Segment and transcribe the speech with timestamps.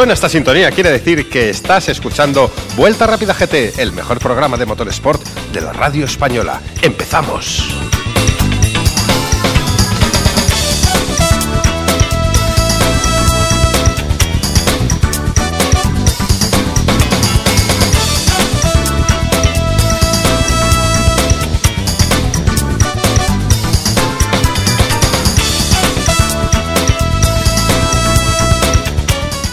[0.00, 4.64] Suena esta sintonía, quiere decir que estás escuchando Vuelta Rápida GT, el mejor programa de
[4.64, 5.22] motorsport
[5.52, 6.58] de la radio española.
[6.80, 7.99] ¡Empezamos!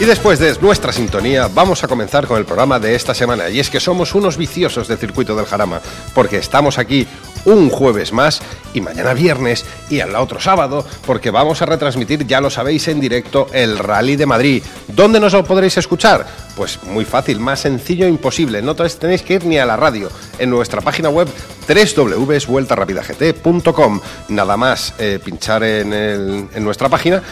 [0.08, 3.50] Después de nuestra sintonía, vamos a comenzar con el programa de esta semana.
[3.50, 5.82] Y es que somos unos viciosos del circuito del Jarama,
[6.14, 7.06] porque estamos aquí
[7.44, 8.40] un jueves más
[8.72, 13.00] y mañana viernes y al otro sábado, porque vamos a retransmitir, ya lo sabéis, en
[13.00, 14.62] directo el Rally de Madrid.
[14.86, 16.26] ¿Dónde nos lo podréis escuchar?
[16.56, 18.62] Pues muy fácil, más sencillo imposible.
[18.62, 20.08] No tenéis que ir ni a la radio.
[20.38, 21.28] En nuestra página web
[21.68, 24.00] www.vueltarapidagt.com.
[24.28, 27.22] Nada más eh, pinchar en nuestra página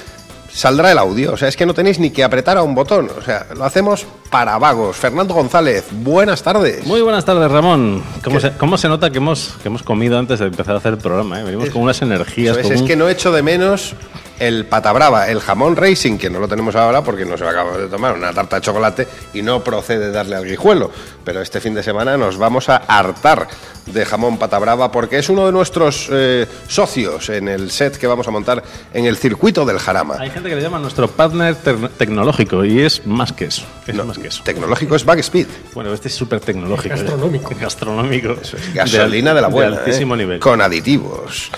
[0.57, 1.35] saldrá el audio.
[1.35, 3.11] O sea, es que no tenéis ni que apretar a un botón.
[3.17, 4.97] O sea, lo hacemos para vagos.
[4.97, 6.87] Fernando González, buenas tardes.
[6.87, 8.03] Muy buenas tardes, Ramón.
[8.25, 10.95] ¿Cómo, se, cómo se, nota que hemos, que hemos comido antes de empezar a hacer
[10.95, 11.41] el programa?
[11.41, 11.45] Eh?
[11.45, 12.57] Venimos con unas energías.
[12.57, 13.95] Es, es que no echo de menos
[14.39, 17.53] el patabrava, el jamón racing, que no lo tenemos ahora porque no se va a
[17.53, 20.91] acabar de tomar una tarta de chocolate y no procede darle al guijuelo.
[21.25, 23.48] Pero este fin de semana nos vamos a hartar
[23.87, 28.27] de jamón patabrava porque es uno de nuestros eh, socios en el set que vamos
[28.27, 28.62] a montar
[28.93, 30.17] en el circuito del Jarama.
[30.19, 31.56] Hay gente que le llama nuestro partner
[31.97, 33.62] tecnológico y es más que eso.
[33.87, 34.43] Es no, más que eso.
[34.43, 35.47] Tecnológico es Backspeed.
[35.75, 36.97] Bueno, este es súper tecnológico.
[36.97, 37.53] Gastronómico.
[37.53, 37.56] ¿eh?
[37.61, 38.33] Gastronómico.
[38.43, 39.71] Eso es gasolina de, de la buena.
[39.71, 40.19] De altísimo ¿eh?
[40.19, 40.41] nivel.
[40.41, 41.50] Con aditivos.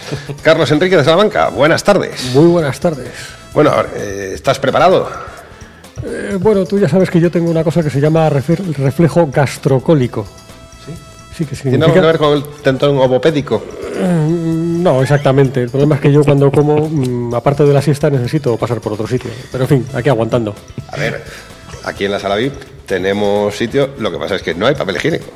[0.42, 2.34] Carlos Enrique de Salamanca, buenas tardes.
[2.34, 3.08] Muy buenas tardes.
[3.54, 5.08] Bueno, eh, ¿estás preparado?
[6.04, 10.26] Eh, bueno, tú ya sabes que yo tengo una cosa que se llama reflejo gastrocólico.
[10.86, 10.92] ¿Sí?
[11.36, 13.64] Sí, que ¿Tiene algo que ver con el tentón ovopédico?
[14.00, 15.62] Mm, no, exactamente.
[15.62, 18.92] El problema es que yo cuando como, mm, aparte de la siesta, necesito pasar por
[18.92, 19.30] otro sitio.
[19.50, 20.54] Pero en fin, aquí aguantando.
[20.92, 21.22] A ver,
[21.84, 22.54] aquí en la sala VIP
[22.86, 25.26] tenemos sitio, lo que pasa es que no hay papel higiénico.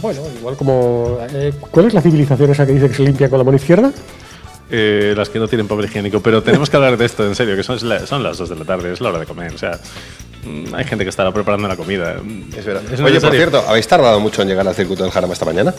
[0.00, 1.18] Bueno, igual como...
[1.32, 3.92] Eh, ¿Cuál es la civilización esa que dice que se limpia con la mano izquierda?
[4.68, 7.54] Eh, las que no tienen papel higiénico, pero tenemos que hablar de esto, en serio,
[7.54, 9.78] que son, son las 2 de la tarde, es la hora de comer, o sea,
[10.44, 12.16] mm, hay gente que estará preparando la comida.
[12.56, 12.82] Es verdad.
[12.92, 15.72] ¿Es Oye, por cierto, ¿habéis tardado mucho en llegar al circuito del Jarama esta mañana?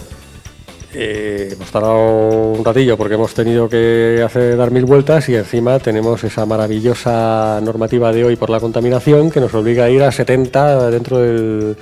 [0.93, 5.79] Eh, hemos tardado un ratillo porque hemos tenido que hacer dar mil vueltas y encima
[5.79, 10.11] tenemos esa maravillosa normativa de hoy por la contaminación que nos obliga a ir a
[10.11, 11.75] 70 dentro del,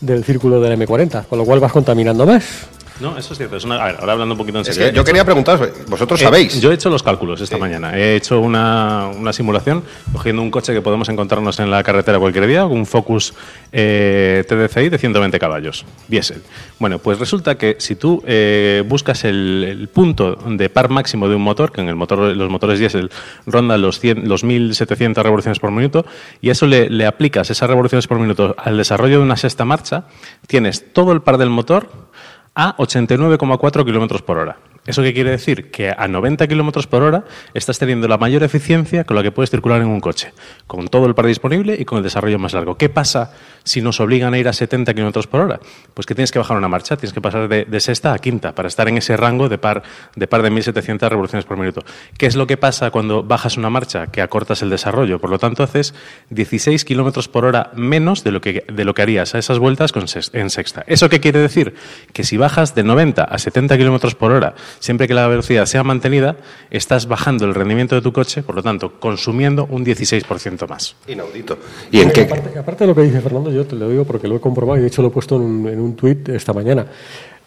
[0.00, 2.66] del círculo del M40, con lo cual vas contaminando más.
[3.00, 3.56] No, eso es cierto.
[3.56, 4.90] Es una, a ver, ahora hablando un poquito en Es serio.
[4.90, 6.60] que yo quería preguntaros, vosotros Eh, sabéis.
[6.60, 7.96] yo he hecho los cálculos esta mañana.
[7.96, 12.46] He hecho una, una simulación cogiendo un coche que podemos encontrarnos en la carretera cualquier
[12.46, 13.32] día, un Focus
[13.72, 16.42] eh, TDCi de 120 caballos, diésel.
[16.78, 21.34] Bueno, pues resulta que si tú eh, buscas el, el punto de par máximo de
[21.36, 23.10] un motor, que en el motor, los motores diésel
[23.46, 26.04] rondan los, 100, los 1.700 revoluciones por minuto,
[26.40, 29.64] y a eso le, le aplicas esas revoluciones por minuto al desarrollo de una sexta
[29.64, 30.04] marcha,
[30.46, 32.09] tienes todo el par del motor
[32.54, 34.56] a 89,4 kilómetros por hora.
[34.86, 35.70] ¿Eso qué quiere decir?
[35.70, 39.50] Que a 90 kilómetros por hora estás teniendo la mayor eficiencia con la que puedes
[39.50, 40.32] circular en un coche,
[40.66, 42.78] con todo el par disponible y con el desarrollo más largo.
[42.78, 43.32] ¿Qué pasa
[43.62, 45.60] si nos obligan a ir a 70 kilómetros por hora?
[45.92, 48.68] Pues que tienes que bajar una marcha, tienes que pasar de, sexta a quinta para
[48.68, 49.82] estar en ese rango de par
[50.16, 51.84] de, par de 1.700 revoluciones por minuto.
[52.16, 54.06] ¿Qué es lo que pasa cuando bajas una marcha?
[54.06, 55.20] Que acortas el desarrollo.
[55.20, 55.94] Por lo tanto, haces
[56.30, 59.92] 16 kilómetros por hora menos de lo, que, de lo que harías a esas vueltas
[60.32, 60.84] en sexta.
[60.86, 61.74] ¿Eso qué quiere decir?
[62.14, 65.82] Que si bajas de 90 a 70 kilómetros por hora, siempre que la velocidad sea
[65.82, 66.36] mantenida,
[66.70, 70.96] estás bajando el rendimiento de tu coche, por lo tanto, consumiendo un 16% más.
[71.06, 71.58] Inaudito.
[71.90, 72.22] ¿Y en qué?
[72.22, 74.78] Aparte, aparte, de lo que dice Fernando, yo te lo digo porque lo he comprobado
[74.78, 76.86] y de hecho lo he puesto en un, en un tuit esta mañana.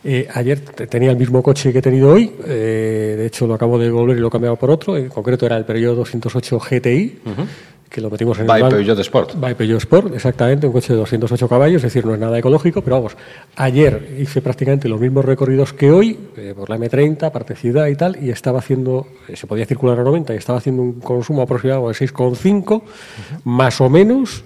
[0.05, 3.79] Eh, ayer tenía el mismo coche que he tenido hoy, eh, de hecho lo acabo
[3.79, 7.19] de devolver y lo he cambiado por otro, en concreto era el Peugeot 208 GTI.
[7.25, 9.35] Uh -huh que lo metimos en By el Peugeot Sport.
[9.35, 12.81] By Peugeot Sport, exactamente, un coche de 208 caballos, es decir, no es nada ecológico,
[12.81, 13.15] pero vamos,
[13.55, 17.95] ayer hice prácticamente los mismos recorridos que hoy, eh, por la M30, parte ciudad y
[17.95, 21.43] tal, y estaba haciendo, eh, se podía circular a 90, y estaba haciendo un consumo
[21.43, 23.39] aproximado de 6,5, uh -huh.
[23.43, 24.43] más o menos,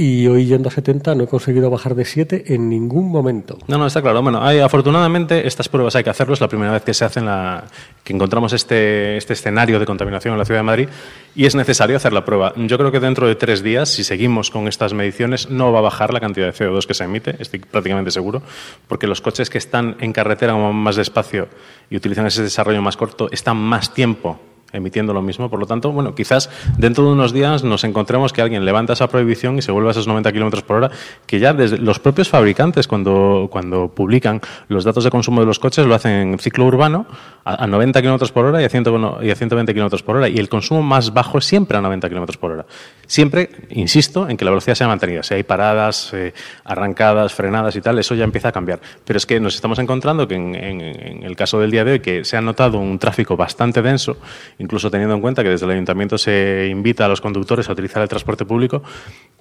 [0.00, 3.58] y hoy yendo a 70 no he conseguido bajar de 7 en ningún momento.
[3.68, 4.22] No, no, está claro.
[4.22, 6.32] Bueno, hay, afortunadamente estas pruebas hay que hacerlo.
[6.32, 7.64] Es la primera vez que se hacen la,
[8.02, 10.88] que encontramos este, este escenario de contaminación en la ciudad de Madrid
[11.36, 12.54] y es necesario hacer la prueba.
[12.56, 15.82] Yo creo que dentro de tres días, si seguimos con estas mediciones, no va a
[15.82, 18.40] bajar la cantidad de CO2 que se emite, estoy prácticamente seguro,
[18.88, 21.48] porque los coches que están en carretera más despacio
[21.90, 24.40] y utilizan ese desarrollo más corto están más tiempo
[24.72, 25.50] emitiendo lo mismo.
[25.50, 29.08] Por lo tanto, bueno, quizás dentro de unos días nos encontremos que alguien levanta esa
[29.08, 30.90] prohibición y se vuelve a esos 90 kilómetros por hora,
[31.26, 35.58] que ya desde los propios fabricantes, cuando, cuando publican los datos de consumo de los
[35.58, 37.06] coches, lo hacen en ciclo urbano
[37.44, 40.28] a, 90 kilómetros por hora y a, 120 kilómetros por hora.
[40.28, 42.66] Y el consumo más bajo es siempre a 90 kilómetros por hora.
[43.06, 45.22] Siempre, insisto, en que la velocidad sea mantenida.
[45.22, 46.32] Si hay paradas, eh,
[46.64, 48.80] arrancadas, frenadas y tal, eso ya empieza a cambiar.
[49.04, 52.00] Pero es que nos estamos encontrando que en, en el caso del día de hoy,
[52.00, 54.16] que se ha notado un tráfico bastante denso
[54.60, 58.02] incluso teniendo en cuenta que desde el ayuntamiento se invita a los conductores a utilizar
[58.02, 58.82] el transporte público,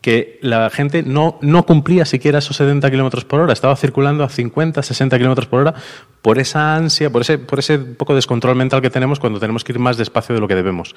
[0.02, 4.30] que la gente no, no cumplía siquiera esos 70 kilómetros por hora, estaba circulando a
[4.30, 5.76] 50, 60 kilómetros por hora
[6.22, 9.72] por esa ansia, por ese, por ese poco descontrol mental que tenemos cuando tenemos que
[9.72, 10.96] ir más despacio de lo que debemos.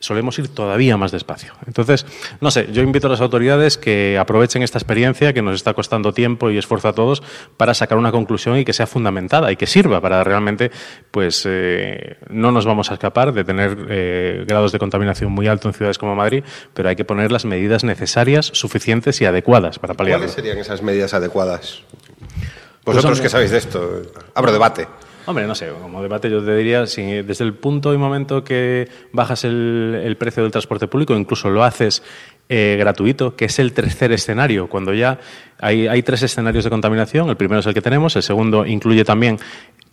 [0.00, 1.52] Solemos ir todavía más despacio.
[1.66, 2.04] Entonces,
[2.40, 6.12] no sé, yo invito a las autoridades que aprovechen esta experiencia que nos está costando
[6.12, 7.22] tiempo y esfuerzo a todos
[7.56, 10.72] para sacar una conclusión y que sea fundamentada y que sirva para realmente,
[11.10, 15.70] pues, eh, no nos vamos a escapar de tener eh, grados de contaminación muy altos
[15.70, 19.94] en ciudades como Madrid, pero hay que poner las medidas necesarias, suficientes y adecuadas para
[19.94, 20.24] paliarlo.
[20.24, 21.82] ¿Cuáles serían esas medidas adecuadas?
[22.84, 24.02] Pues Vosotros que sabéis de esto,
[24.34, 24.86] abro debate.
[25.26, 28.90] Hombre, no sé, como debate yo te diría, si desde el punto y momento que
[29.12, 32.02] bajas el, precio del transporte público, incluso lo haces
[32.50, 35.18] eh, gratuito, que es el tercer escenario, cuando ya
[35.58, 39.02] hay, hay, tres escenarios de contaminación, el primero es el que tenemos, el segundo incluye
[39.02, 39.38] también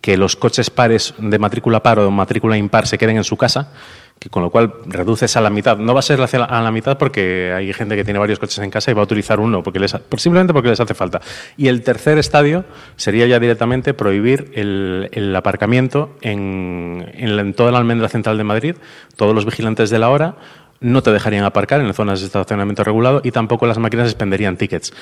[0.02, 3.70] que los coches pares de matrícula par o matrícula impar se queden en su casa,
[4.18, 5.78] que con lo cual reduces a la mitad.
[5.78, 8.70] No va a ser a la mitad porque hay gente que tiene varios coches en
[8.70, 11.20] casa y va a utilizar uno, porque les, simplemente porque les hace falta.
[11.56, 12.64] Y el tercer estadio
[12.96, 18.76] sería ya directamente prohibir el, aparcamiento en, en toda la almendra central de Madrid.
[19.16, 20.34] Todos los vigilantes de la hora
[20.82, 24.92] no te dejarían aparcar en zonas de estacionamiento regulado y tampoco las máquinas expenderían tickets.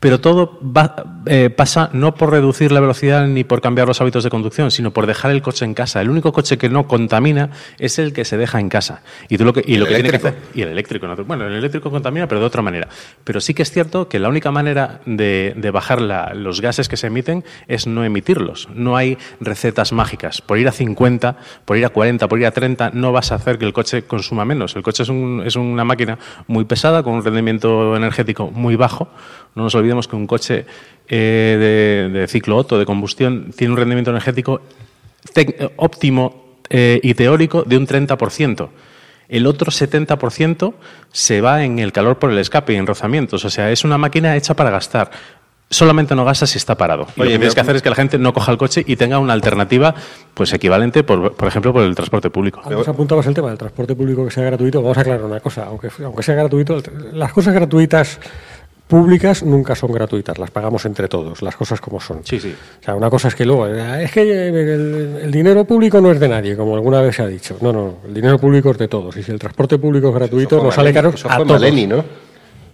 [0.00, 0.60] Pero todo
[1.26, 4.92] eh, pasa no por reducir la velocidad ni por cambiar los hábitos de conducción, sino
[4.92, 6.00] por dejar el coche en casa.
[6.00, 7.50] El único coche que no contamina
[7.80, 9.02] es el que se deja en casa.
[9.28, 11.08] Y, tú lo que, y, lo que hacer, y el eléctrico.
[11.26, 12.88] Bueno, el eléctrico contamina, pero de otra manera.
[13.24, 17.08] Pero sí que es cierto que la única manera de, bajar los gases que se
[17.08, 18.68] emiten es no emitirlos.
[18.72, 20.40] No hay recetas mágicas.
[20.40, 23.34] Por ir a 50, por ir a 40, por ir a 30, no vas a
[23.34, 24.76] hacer que el coche consuma menos.
[24.76, 29.08] El coche es, un, es una máquina muy pesada, con un rendimiento energético muy bajo.
[29.54, 30.66] No nos olvidemos que un coche
[31.08, 34.60] eh, de, ciclo Otto, de combustión, tiene un rendimiento energético
[35.76, 38.68] óptimo eh, y teórico de un 30%.
[39.28, 40.74] El otro 70%
[41.12, 43.44] se va en el calor por el escape y en rozamientos.
[43.44, 45.10] O sea, es una máquina hecha para gastar
[45.70, 47.06] solamente no gasta si está parado.
[47.16, 49.18] lo que tienes que hacer es que la gente no coja el coche y tenga
[49.18, 49.94] una alternativa
[50.34, 52.60] pues equivalente, por, por ejemplo, por el transporte público.
[52.64, 54.82] Antes apuntabas el tema del transporte público que sea gratuito.
[54.82, 55.66] Vamos a aclarar una cosa.
[55.66, 56.80] Aunque, aunque sea gratuito,
[57.12, 58.18] las cosas gratuitas
[58.88, 62.20] públicas nunca son gratuitas, las pagamos entre todos, las cosas como son.
[62.24, 62.54] Sí, sí.
[62.80, 66.18] O sea, una cosa es que luego, eh, es que el, dinero público no es
[66.18, 67.56] de nadie, como alguna vez se ha dicho.
[67.60, 69.16] No, no, el dinero público es de todos.
[69.16, 72.04] Y si el transporte público es gratuito, nos sale caro a Maleni, ¿no?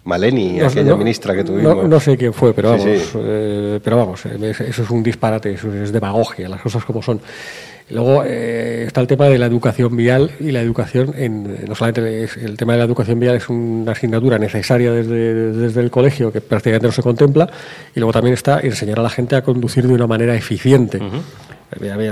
[0.05, 1.89] Maleni, aquella ministra que tuvimos.
[1.89, 5.73] No, sé quién fue, pero vamos, eh, pero vamos, eh, eso es un disparate, eso
[5.73, 7.21] es demagogia, las cosas como son.
[7.91, 12.25] Luego eh, está el tema de la educación vial y la educación, en, no solamente
[12.43, 16.41] el tema de la educación vial es una asignatura necesaria desde, desde el colegio que
[16.41, 17.49] prácticamente no se contempla,
[17.95, 21.01] y luego también está enseñar a la gente a conducir de una manera eficiente.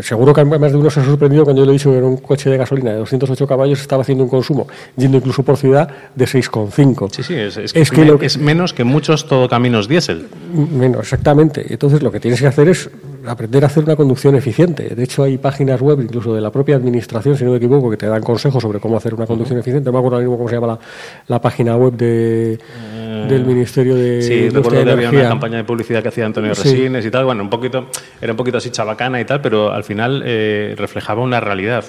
[0.03, 2.07] Seguro que más de uno se ha sorprendido cuando yo le he dicho que era
[2.07, 5.89] un coche de gasolina de 208 caballos estaba haciendo un consumo, yendo incluso por ciudad,
[6.15, 7.11] de 6,5.
[7.13, 10.27] Sí, sí, es, es, que, es menos que muchos todo caminos diésel.
[10.53, 11.65] Menos, exactamente.
[11.69, 12.91] Entonces lo que tienes que hacer es
[13.27, 14.95] aprender a hacer una conducción eficiente.
[14.95, 17.97] De hecho, hay páginas web, incluso de la propia administración, si no me equivoco, que
[17.97, 19.87] te dan consejos sobre cómo hacer una conducción eficiente.
[19.87, 20.79] No me acuerdo ahora mismo cómo se llama
[21.27, 25.65] la, página web de, eh, del Ministerio de Sí, recuerdo que había una campaña de
[25.65, 27.25] publicidad que hacía Antonio Resines y tal.
[27.25, 27.89] Bueno, un poquito,
[28.21, 31.85] era un poquito así chabacana y tal, pero al final eh, reflejaba una realidad.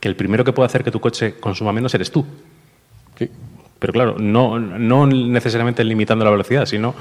[0.00, 2.24] Que el primero que puede hacer que tu coche consuma menos eres tú.
[3.18, 3.28] Sí.
[3.78, 6.94] Pero claro, no, no necesariamente limitando la velocidad, sino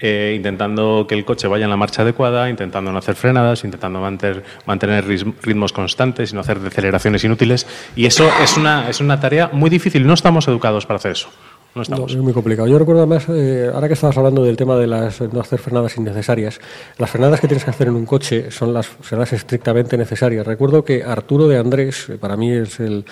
[0.00, 4.00] eh, intentando que el coche vaya en la marcha adecuada, intentando no hacer frenadas, intentando
[4.00, 7.66] mantener, mantener ritmos constantes y no hacer deceleraciones inútiles.
[7.96, 10.06] Y eso es una, es una tarea muy difícil.
[10.06, 11.28] No estamos educados para hacer eso.
[11.74, 12.12] No estamos.
[12.12, 12.66] es muy complicado.
[12.66, 15.96] Yo recuerdo además, eh, ahora que estabas hablando del tema de las no hacer frenadas
[15.96, 16.60] innecesarias,
[16.96, 20.46] las frenadas que tienes que hacer en un coche son las frenadas estrictamente necesarias.
[20.46, 23.04] Recuerdo que Arturo de Andrés, para mí es el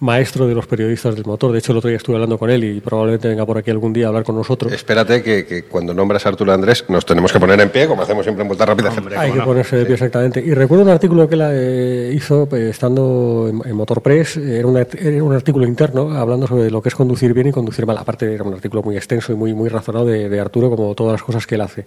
[0.00, 1.52] maestro de los periodistas del motor.
[1.52, 3.92] De hecho, el otro día estuve hablando con él y probablemente venga por aquí algún
[3.92, 4.72] día a hablar con nosotros.
[4.72, 8.24] Espérate que, cuando nombras a Arturo Andrés nos tenemos que poner en pie, como hacemos
[8.24, 8.92] siempre en Vuelta Rápida.
[9.16, 10.40] Hay que ponerse de pie, exactamente.
[10.40, 15.32] Y recuerdo un artículo que él eh, hizo pues, estando en, Motor Press, era, un
[15.32, 17.98] artículo interno hablando sobre lo que es conducir bien y conducir mal.
[17.98, 21.22] Aparte, era un artículo muy extenso y muy, muy razonado de, Arturo, como todas las
[21.22, 21.86] cosas que él hace.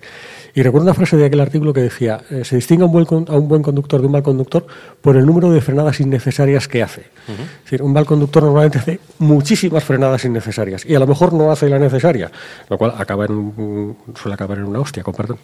[0.54, 3.08] Y recuerdo una frase de aquel artículo que decía, eh, se distingue a un, buen,
[3.30, 4.66] a un buen conductor de un mal conductor
[5.00, 7.02] por el número de frenadas innecesarias que hace.
[7.28, 11.52] Es decir, un mal conductor normalmente hace muchísimas frenadas innecesarias y a lo mejor no
[11.52, 12.32] hace la necesaria,
[12.70, 15.38] lo cual acaba en suele acabar en una hostia, con.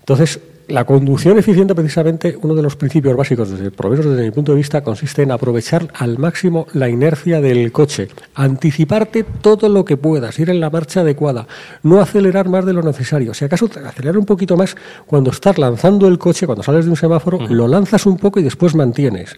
[0.00, 4.24] Entonces, la conducción eficiente, precisamente, uno de los principios básicos, desde, por lo menos desde
[4.24, 9.68] mi punto de vista, consiste en aprovechar al máximo la inercia del coche, anticiparte todo
[9.68, 11.46] lo que puedas, ir en la marcha adecuada,
[11.82, 13.34] no acelerar más de lo necesario.
[13.34, 16.96] Si acaso acelerar un poquito más cuando estás lanzando el coche, cuando sales de un
[16.96, 19.36] semáforo, lo lanzas un poco y después mantienes.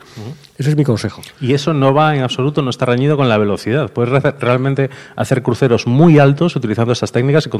[0.58, 1.20] Ese es mi consejo.
[1.40, 3.90] Y eso no va en absoluto, no está reñido con la velocidad.
[3.90, 7.50] Puedes re- realmente hacer cruceros muy altos utilizando estas técnicas y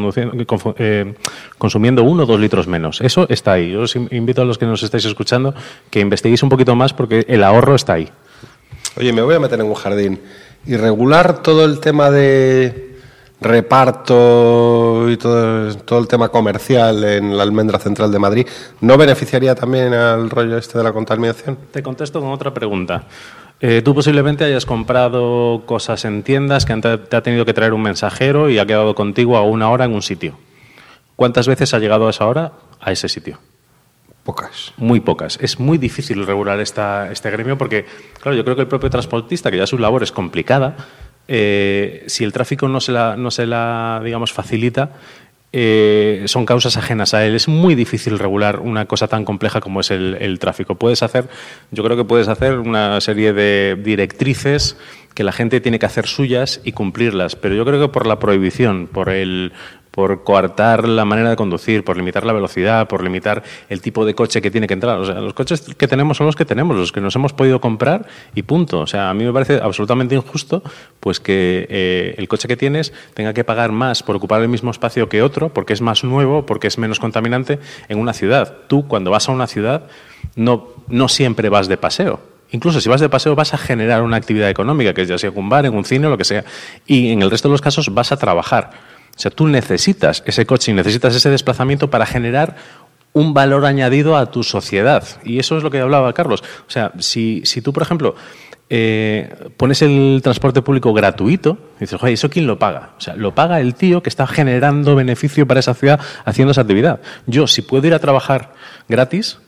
[0.78, 1.14] eh,
[1.58, 3.00] consumiendo uno o dos litros menos.
[3.02, 3.70] Eso está ahí.
[3.72, 5.54] Yo os in- invito a los que nos estáis escuchando
[5.90, 8.08] que investiguéis un poquito más porque el ahorro está ahí.
[8.96, 10.20] Oye, me voy a meter en un jardín
[10.66, 12.96] y regular todo el tema de
[13.40, 18.46] reparto y todo, todo el tema comercial en la almendra central de Madrid,
[18.80, 21.58] ¿no beneficiaría también al rollo este de la contaminación?
[21.70, 23.04] Te contesto con otra pregunta.
[23.60, 27.72] Eh, tú posiblemente hayas comprado cosas en tiendas que han- te ha tenido que traer
[27.72, 30.34] un mensajero y ha quedado contigo a una hora en un sitio.
[31.16, 33.38] ¿Cuántas veces ha llegado a esa hora a ese sitio?
[34.25, 34.73] Pocas.
[34.76, 35.38] Muy pocas.
[35.40, 37.87] Es muy difícil regular esta, este gremio porque,
[38.21, 40.76] claro, yo creo que el propio transportista, que ya su labor es complicada,
[41.28, 44.90] eh, si el tráfico no se la, no se la digamos, facilita,
[45.52, 47.37] eh, son causas ajenas a él.
[47.37, 50.75] Es muy difícil regular una cosa tan compleja como es el, el tráfico.
[50.75, 51.28] Puedes hacer,
[51.71, 54.76] yo creo que puedes hacer una serie de directrices
[55.16, 58.18] que la gente tiene que hacer suyas y cumplirlas, pero yo creo que por la
[58.18, 59.52] prohibición, por el
[59.90, 64.14] por coartar la manera de conducir, por limitar la velocidad, por limitar el tipo de
[64.14, 64.99] coche que tiene que entrar.
[64.99, 67.62] O sea, los coches que tenemos son los que tenemos, los que nos hemos podido
[67.62, 68.80] comprar y punto.
[68.80, 70.62] O sea, a mí me parece absolutamente injusto
[71.00, 74.70] pues que eh, el coche que tienes tenga que pagar más por ocupar el mismo
[74.70, 77.58] espacio que otro, porque es más nuevo, porque es menos contaminante
[77.88, 78.54] en una ciudad.
[78.68, 79.87] Tú, cuando vas a una ciudad,
[80.35, 82.35] no, no siempre vas de paseo.
[82.50, 85.48] Incluso si vas de paseo vas a generar una actividad económica, que ya sea un
[85.48, 86.44] bar, en un cine o lo que sea.
[86.86, 88.70] Y en el resto de los casos vas a trabajar.
[89.16, 92.56] O sea, tú necesitas ese coche y necesitas ese desplazamiento para generar
[93.12, 95.02] un valor añadido a tu sociedad.
[95.24, 96.42] Y eso es lo que hablaba Carlos.
[96.68, 98.14] O sea, si, si tú, por ejemplo,
[98.68, 102.90] eh, pones el transporte público gratuito, dices, oye, ¿eso quién lo paga?
[102.98, 106.62] O sea, lo paga el tío que está generando beneficio para esa ciudad haciendo esa
[106.62, 107.00] actividad.
[107.26, 108.52] Yo, si puedo ir a trabajar
[108.88, 109.38] gratis,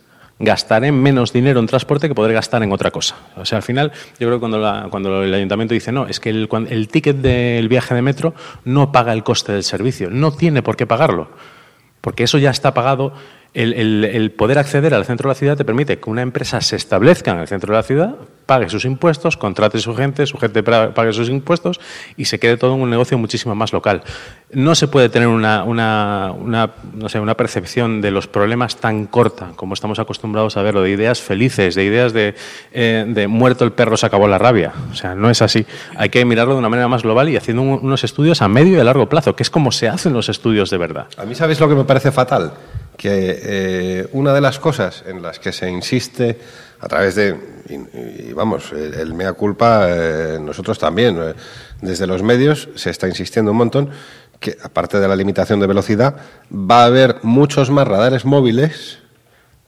[0.40, 3.16] gastaré menos dinero en transporte que podré gastar en otra cosa.
[3.37, 3.90] O sea, al final,
[4.21, 7.16] yo creo que cuando, la- cuando el ayuntamiento dice, no, es que el, el ticket
[7.16, 11.28] del viaje de metro no paga el coste del servicio, no tiene por qué pagarlo,
[12.00, 13.12] porque eso ya está pagado.
[13.55, 16.61] El, el- el poder acceder al centro de la ciudad te permite que una empresa
[16.61, 18.14] se establezca en el centro de la ciudad,
[18.47, 21.81] pague sus impuestos, contrate su gente, su gente pague sus impuestos
[22.17, 24.02] y se quede todo en un negocio muchísimo más local.
[24.52, 29.75] No se puede tener una, no sé, una percepción de los problemas tan corta como
[29.75, 32.35] estamos acostumbrados a verlo, de ideas felices, de ideas de,
[32.73, 34.73] eh, de muerto el perro se acabó la rabia.
[34.93, 35.67] O sea, no es así.
[35.97, 38.76] Hay que mirarlo de una manera más global y haciendo un- unos estudios a medio
[38.76, 41.07] y a largo plazo, que es como se hacen los estudios de verdad.
[41.17, 42.52] A mí, ¿sabéis lo que me parece fatal?
[42.99, 46.38] Que eh, una de las cosas en las que se insiste
[46.81, 47.35] a través de,
[47.71, 51.35] y, vamos, el, mea culpa, eh, nosotros también, eh,
[51.81, 53.90] desde los medios se está insistiendo un montón
[54.38, 56.17] que, aparte de la limitación de velocidad,
[56.52, 58.99] va a haber muchos más radares móviles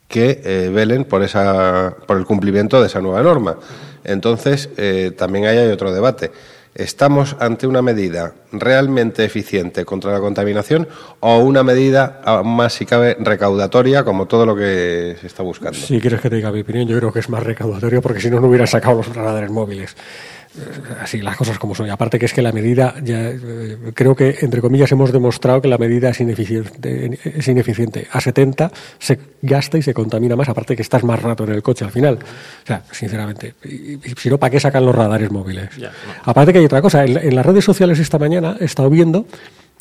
[0.08, 3.56] que velen por, esa, por el cumplimiento de esa nueva norma.
[4.02, 4.68] Entonces,
[5.16, 6.32] también ahí hay otro debate.
[6.74, 10.86] ¿Estamos ante una medida realmente eficiente contra la contaminación
[11.18, 15.76] o una medida, aún más si cabe, recaudatoria, como todo lo que se está buscando?
[15.76, 18.30] Si quieres que te diga mi opinión, yo creo que es más recaudatorio porque si
[18.30, 19.96] no, no hubiera sacado los radares móviles.
[20.58, 20.60] Eh,
[21.02, 21.86] Así, las cosas como son.
[21.86, 25.62] Y aparte que es que la medida, ya eh, creo que, entre comillas, hemos demostrado
[25.62, 28.08] que la medida es ineficiente, es ineficiente.
[28.10, 31.62] A 70 se gasta y se contamina más, aparte que estás más rato en el
[31.62, 32.18] coche al final.
[32.64, 35.68] O sea, sinceramente, y- y si no, ¿para qué sacan los radares móviles?
[35.76, 35.92] Ya,
[36.24, 39.26] Aparte que hay otra cosa, en, en las redes sociales esta mañana he estado viendo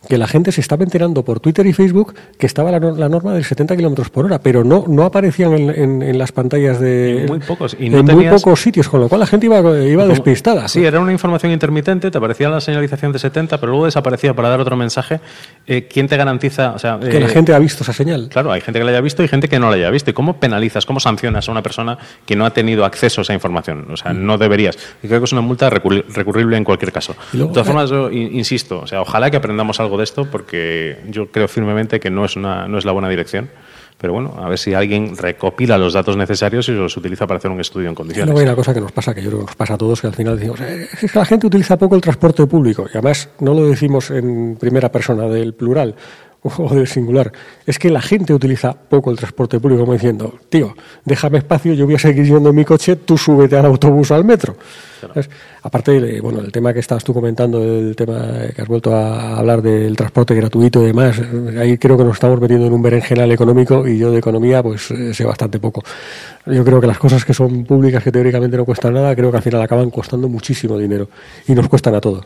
[0.07, 3.33] que la gente se estaba enterando por Twitter y Facebook que estaba la, la norma
[3.33, 7.21] del 70 kilómetros por hora, pero no, no aparecían en, en- en las pantallas de.
[7.23, 9.45] En muy pocos, y no en muy tenías- pocos sitios, con lo cual la gente
[9.47, 10.67] iba, iba despistada.
[10.67, 14.49] Sí, era una información intermitente, te aparecía la señalización de 70, pero luego desaparecía para
[14.49, 15.19] dar otro mensaje.
[15.67, 16.71] Eh, ¿Quién te garantiza?
[16.73, 18.29] O sea, que eh, la gente ha visto esa señal.
[18.29, 20.09] Claro, hay gente que la haya visto y gente que no la haya visto.
[20.09, 23.33] ¿Y cómo penalizas, cómo sancionas a una persona que no ha tenido acceso a esa
[23.33, 23.87] información?
[23.91, 24.77] O sea, no deberías.
[25.03, 27.15] Y creo que es una multa recurri- recurrible en cualquier caso.
[27.33, 30.03] Luego, de todas eh, formas, yo in- insisto, o sea, ojalá que aprendamos algo de
[30.03, 33.49] esto porque yo creo firmemente que no es, una, no es la buena dirección.
[34.01, 37.51] Pero bueno, a ver si alguien recopila los datos necesarios y los utiliza para hacer
[37.51, 38.27] un estudio en condiciones.
[38.27, 39.99] luego hay una cosa que nos pasa, que yo creo que nos pasa a todos,
[39.99, 42.85] que al final decimos, "Eh, es que la gente utiliza poco el transporte público.
[42.87, 45.95] Y además no lo decimos en primera persona del plural.
[46.57, 47.31] o del singular.
[47.65, 51.85] Es que la gente utiliza poco el transporte público, como diciendo, tío, déjame espacio, yo
[51.85, 54.55] voy a seguir yendo en mi coche, tú súbete al autobús o al metro.
[55.61, 59.61] Aparte, bueno, el tema que estabas tú comentando, el tema que has vuelto a hablar
[59.61, 61.21] del transporte gratuito y demás,
[61.57, 64.91] ahí creo que nos estamos metiendo en un berenjenal económico y yo de economía pues
[64.91, 65.83] eh, sé bastante poco.
[66.45, 69.37] Yo creo que las cosas que son públicas, que teóricamente no cuestan nada, creo que
[69.37, 71.09] al final acaban costando muchísimo dinero
[71.47, 72.25] y nos cuestan a todos.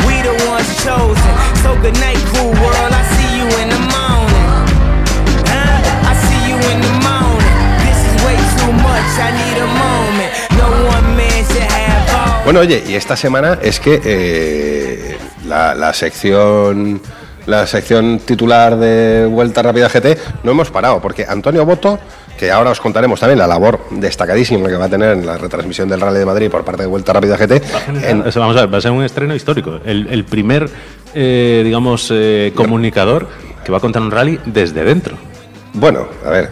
[12.43, 17.01] Bueno, oye, y esta semana es que eh, la, sección
[17.45, 21.97] la sección titular de Vuelta Rápida GT no hemos parado, porque Antonio Boto,
[22.41, 25.87] que ahora os contaremos también la labor destacadísima que va a tener en la retransmisión
[25.87, 27.61] del Rally de Madrid por parte de Vuelta Rápida GT.
[28.35, 29.79] vamos a ver, va a ser un estreno histórico.
[29.85, 30.67] El, primer,
[31.13, 33.27] eh, digamos, eh, comunicador
[33.63, 35.15] que va a contar un rally desde dentro.
[35.73, 36.49] Bueno, a ver,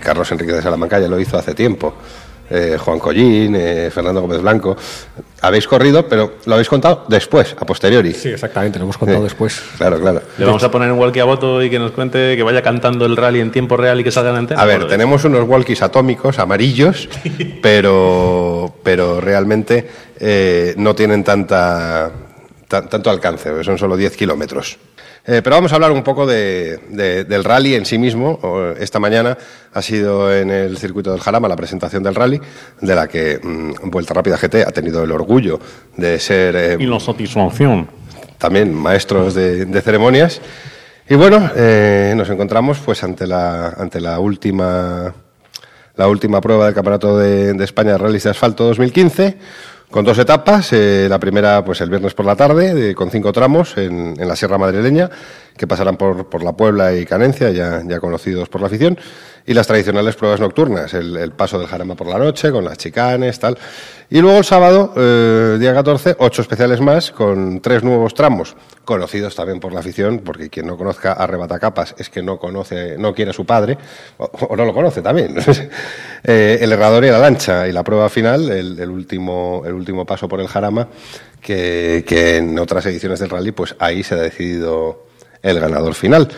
[0.00, 1.92] Carlos Enrique de Salamanca ya lo hizo hace tiempo.
[2.48, 4.76] Eh, Juan Collín, eh, Fernando Gómez Blanco.
[5.40, 8.12] Habéis corrido, pero lo habéis contado después, a posteriori.
[8.12, 9.60] Sí, exactamente, lo hemos contado después.
[9.76, 10.22] Claro, claro.
[10.38, 13.04] Le vamos a poner un walkie a voto y que nos cuente, que vaya cantando
[13.04, 14.62] el rally en tiempo real y que salga en antena.
[14.62, 17.08] A ver, tenemos unos walkies atómicos, amarillos,
[17.62, 19.88] pero, pero realmente
[20.18, 22.10] eh, no tienen tanta,
[22.68, 24.78] tanto alcance, son solo 10 kilómetros.
[25.28, 28.38] Eh, pero vamos a hablar un poco del rally en sí mismo.
[28.78, 29.36] Esta mañana
[29.72, 32.40] ha sido en el circuito del Jarama la presentación del rally,
[32.80, 35.58] de la que mm, Vuelta Rápida GT ha tenido el orgullo
[35.96, 36.54] de ser.
[36.56, 37.88] Eh, y la satisfacción.
[38.38, 40.40] También maestros de, ceremonias.
[41.08, 45.12] Y bueno, eh, nos encontramos pues ante la, ante la última
[45.96, 49.38] la última prueba del Campeonato de, de España de Rallys de Asfalto 2015
[49.90, 50.72] con dos etapas.
[50.72, 54.36] Eh, la primera, pues el viernes por la tarde, con cinco tramos en, en, la
[54.36, 55.10] Sierra Madrileña,
[55.56, 58.98] que pasarán por, por la Puebla y Canencia, ya, ya conocidos por la afición
[59.46, 63.38] y las tradicionales pruebas nocturnas, el, paso del jarama por la noche, con las chicanes,
[63.38, 63.56] tal.
[64.10, 69.36] Y luego el sábado, eh, día 14, ocho especiales más, con tres nuevos tramos, conocidos
[69.36, 73.30] también por la afición, porque quien no conozca Arrebatacapas es que no conoce, no quiere
[73.30, 73.78] a su padre,
[74.18, 75.36] o, no lo conoce también.
[76.28, 80.26] Eh, el herrador y la lancha, y la prueba final, el, último, el último paso
[80.28, 80.88] por el jarama,
[81.40, 85.05] que en otras ediciones del rally, pues ahí se ha decidido
[85.42, 86.28] el ganador final.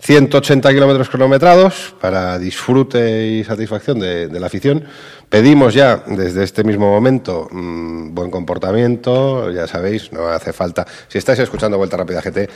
[0.00, 4.84] 180 kilómetros cronometrados para disfrute y satisfacción de, la afición.
[5.28, 10.86] Pedimos ya desde este mismo momento mm, buen comportamiento, ya sabéis, no hace falta.
[11.06, 12.48] Si estáis escuchando Vuelta Rápida GT,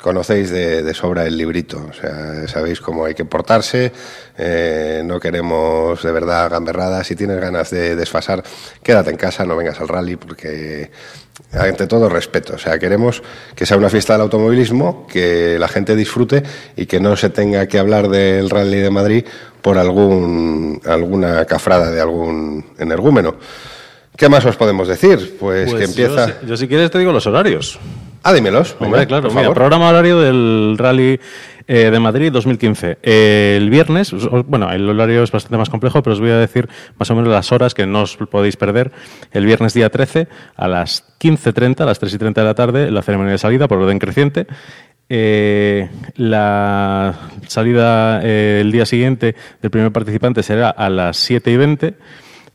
[0.00, 3.92] conocéis de, sobra el librito, o sea, sabéis cómo hay que portarse,
[4.38, 7.06] eh, no queremos de verdad gamberradas.
[7.06, 8.44] Si tienes ganas de desfasar,
[8.82, 10.90] quédate en casa, no vengas al rally porque
[11.52, 12.54] ante todo respeto.
[12.54, 13.22] O sea, queremos
[13.54, 16.42] que sea una fiesta del automovilismo, que la gente disfrute
[16.76, 19.24] y que no se tenga que hablar del Rally de Madrid
[19.60, 23.36] por algún, alguna cafrada de algún energúmeno.
[24.16, 25.36] ¿Qué más os podemos decir?
[25.38, 26.40] Pues, que pues empieza.
[26.42, 27.78] Yo, si quieres te digo los horarios.
[28.22, 28.76] Ah, dímelos.
[28.78, 31.18] Hombre, claro, mira, programa horario del Rally
[31.66, 32.98] eh, de Madrid 2015.
[33.02, 34.12] el viernes,
[34.46, 37.32] bueno, el horario es bastante más complejo, pero os voy a decir más o menos
[37.32, 38.92] las horas que no os podéis perder.
[39.32, 43.32] El viernes día 13 a las 15.30, a las 3.30 de la tarde, la ceremonia
[43.32, 44.46] de salida por orden creciente.
[45.08, 47.14] Eh, la
[47.46, 51.94] salida eh, el día siguiente del primer participante será a las 7 y 20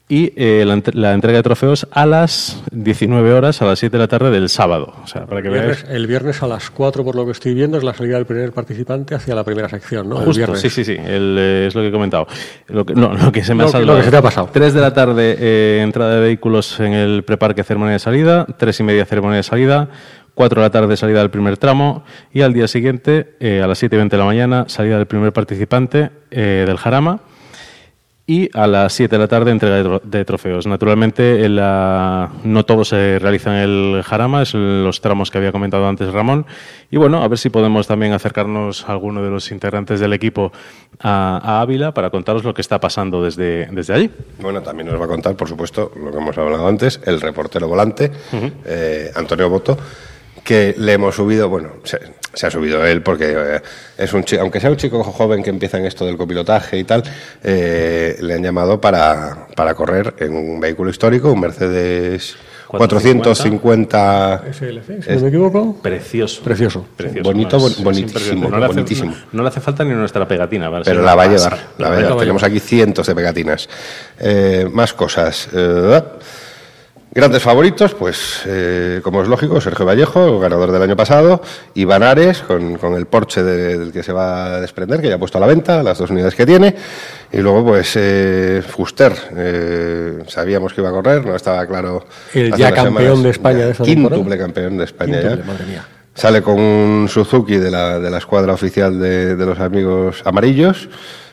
[0.10, 4.08] y eh, la, entrega de trofeos a las 19 horas, a las 7 de la
[4.08, 4.94] tarde del sábado.
[5.04, 7.54] O sea, para que el, viernes, el viernes a las 4, por lo que estoy
[7.54, 10.16] viendo, es la salida del primer participante hacia la primera sección, ¿no?
[10.18, 12.26] Justo, sí, sí, sí, eh, es lo que he comentado.
[12.68, 13.94] Lo que, no, lo que se me ha saltado.
[13.94, 14.50] Lo que se te ha pasado.
[14.52, 18.80] 3 de la tarde, eh, entrada de vehículos en el preparque ceremonia de salida, 3
[18.80, 19.90] y media ceremonia de salida,
[20.36, 23.94] 4 de la tarde salida del primer tramo y al día siguiente, a las 7
[23.94, 27.20] y 20 de la mañana, salida del primer participante del Jarama
[28.30, 30.68] y a las 7 de la tarde entrega de trofeos.
[30.68, 36.12] Naturalmente, no todo se realiza en el Jarama, es los tramos que había comentado antes
[36.12, 36.46] Ramón.
[36.92, 40.52] Y bueno, a ver si podemos también acercarnos a alguno de los integrantes del equipo
[41.00, 44.12] a, Ávila para contaros lo que está pasando desde, desde allí.
[44.40, 47.70] Bueno, también nos va a contar, por supuesto, lo que hemos hablado antes, el reportero
[47.70, 48.12] volante,
[48.66, 49.78] eh, Antonio Boto
[50.48, 52.00] que le hemos subido, bueno, se,
[52.34, 53.62] se ha subido él porque eh,
[53.98, 56.86] es un chico, aunque sea un chico joven que empieza en esto del copilotaje y
[56.86, 57.04] tal,
[57.44, 65.04] eh, le han llamado para, para correr en un vehículo histórico, un Mercedes 450 SLC,
[65.04, 65.76] si no me equivoco.
[65.82, 66.42] Precioso.
[66.44, 66.86] Precioso.
[66.96, 67.24] Precioso.
[67.24, 68.50] Bonito, bon- bonitísimo.
[68.50, 69.12] No le, hace, bonitísimo.
[69.12, 70.70] no- no le hace falta ni nuestra pegatina.
[70.72, 72.18] para Pero la va a llevar, la va a llevar.
[72.20, 73.68] Tenemos aquí cientos de pegatinas.
[74.20, 75.50] Eh, más cosas.
[75.54, 76.02] Eh,
[77.18, 81.42] grandes favoritos, pues eh, como es lógico, Sergio Vallejo, ganador del año pasado,
[81.74, 85.16] Iván Ares, con, con el Porsche de- del que se va a desprender, que ya
[85.16, 86.76] ha puesto a la venta, las dos unidades que tiene.
[87.32, 92.06] Y luego, pues, eh, Fuster, eh, sabíamos que iba a correr, no estaba claro.
[92.34, 93.96] El ya campeón de España de temporada.
[94.16, 95.52] Quíntuple campeón de España Quíntuple, ya.
[95.52, 95.86] madre mía.
[96.14, 100.88] Sale con un Suzuki de la, de la escuadra oficial de, de los amigos amarillos.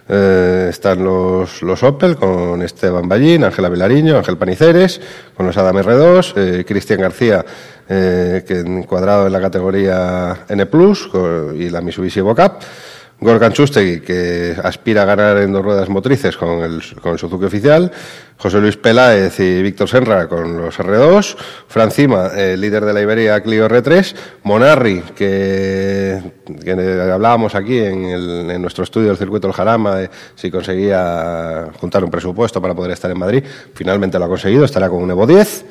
[0.08, 5.00] Eh, están los, los Opel con Esteban Ballín, Ángela Vilariño, Ángel Paniceres,
[5.34, 7.44] con los Adam R2, eh, Cristian García,
[7.88, 10.66] eh, que encuadrado en la categoría N,
[11.10, 12.52] con- y la Mitsubishi Evo-Cup.
[13.20, 17.44] Gorkan Chustegui, que aspira a ganar en dos ruedas motrices con el, con el Suzuki
[17.46, 17.90] oficial.
[18.36, 21.36] José Luis Peláez y Víctor Senra con los R2.
[21.68, 24.14] Francima, eh, líder de la Iberia Clio R3.
[24.42, 26.20] Monarri, que,
[27.12, 29.98] hablábamos aquí en, el- nuestro estudio del circuito del Jarama,
[30.34, 33.44] si conseguía juntar un presupuesto para poder estar en Madrid.
[33.74, 35.64] Finalmente lo ha conseguido, estará con un Evo 10.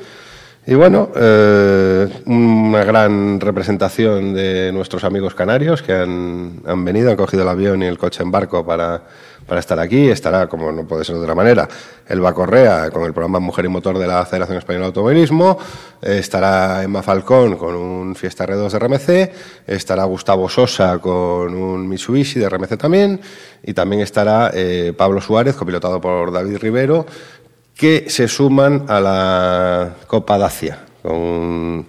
[0.66, 7.16] Y bueno, eh, una gran representación de nuestros amigos canarios que han, han venido, han
[7.16, 9.02] cogido el avión y el coche en barco para,
[9.46, 10.08] para estar aquí.
[10.08, 11.68] Estará, como no puede ser de otra manera,
[12.08, 15.58] Elba Correa con el programa Mujer y Motor de la Federación Española de Automovilismo.
[16.00, 19.32] Eh, estará Emma Falcón con un Fiesta R2 de RMC.
[19.66, 23.20] Estará Gustavo Sosa con un Mitsubishi de RMC también.
[23.62, 27.06] Y también estará eh, Pablo Suárez, copilotado por David Rivero,
[27.74, 31.86] que se suman a la Copa Dacia con un,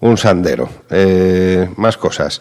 [0.00, 0.68] un sandero.
[0.90, 2.40] Eh, más cosas.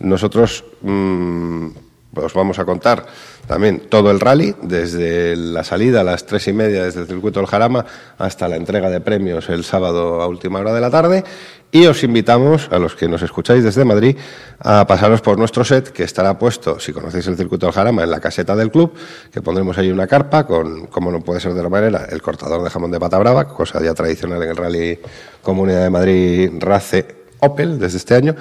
[0.00, 1.68] Nosotros mm,
[2.14, 3.06] os vamos a contar
[3.46, 7.40] también todo el rally, desde la salida a las tres y media desde el circuito
[7.40, 7.84] del Jarama
[8.18, 11.24] hasta la entrega de premios el sábado a última hora de la tarde.
[11.72, 14.16] Y os invitamos, a los que nos escucháis desde Madrid,
[14.60, 18.10] a pasaros por nuestro set, que estará puesto, si conocéis el circuito del Jarama, en
[18.10, 18.94] la caseta del club,
[19.32, 22.62] que pondremos ahí una carpa con, como no puede ser de otra manera, el cortador
[22.62, 24.98] de jamón de pata brava, cosa ya tradicional en el Rally
[25.42, 28.34] Comunidad de Madrid RACE Opel desde este año,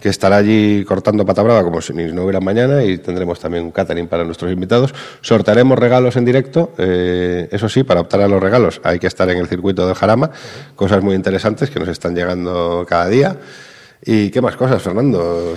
[0.00, 3.70] que estará allí cortando pata brava como si no hubiera mañana y tendremos también un
[3.70, 4.94] catering para nuestros invitados.
[5.20, 9.28] Sortaremos regalos en directo, eh, eso sí, para optar a los regalos hay que estar
[9.30, 10.30] en el circuito del Jarama,
[10.74, 13.36] cosas muy interesantes que nos están llegando cada día.
[14.04, 15.54] ¿Y qué más cosas, Fernando?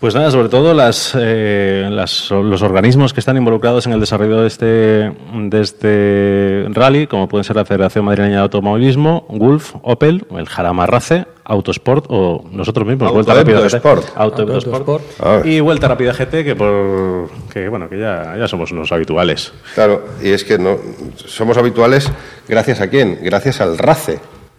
[0.00, 4.42] Pues nada, sobre todo las, eh, las- los organismos que están involucrados en el desarrollo
[4.42, 10.26] de este, de este rally, como pueden ser la Federación Madrileña de Automovilismo, Gulf, Opel,
[10.36, 13.66] el Jarama Race, Autosport o nosotros mismos, Auto Vuelta Rápida.
[13.66, 14.04] Sport.
[14.14, 15.04] Auto Auto Sport.
[15.46, 19.54] Y Vuelta Rápida GT, que por que bueno, que ya, ya somos unos habituales.
[19.74, 20.76] Claro, y es que no
[21.16, 22.10] somos habituales
[22.46, 23.20] gracias a quién?
[23.22, 24.18] Gracias al RACE.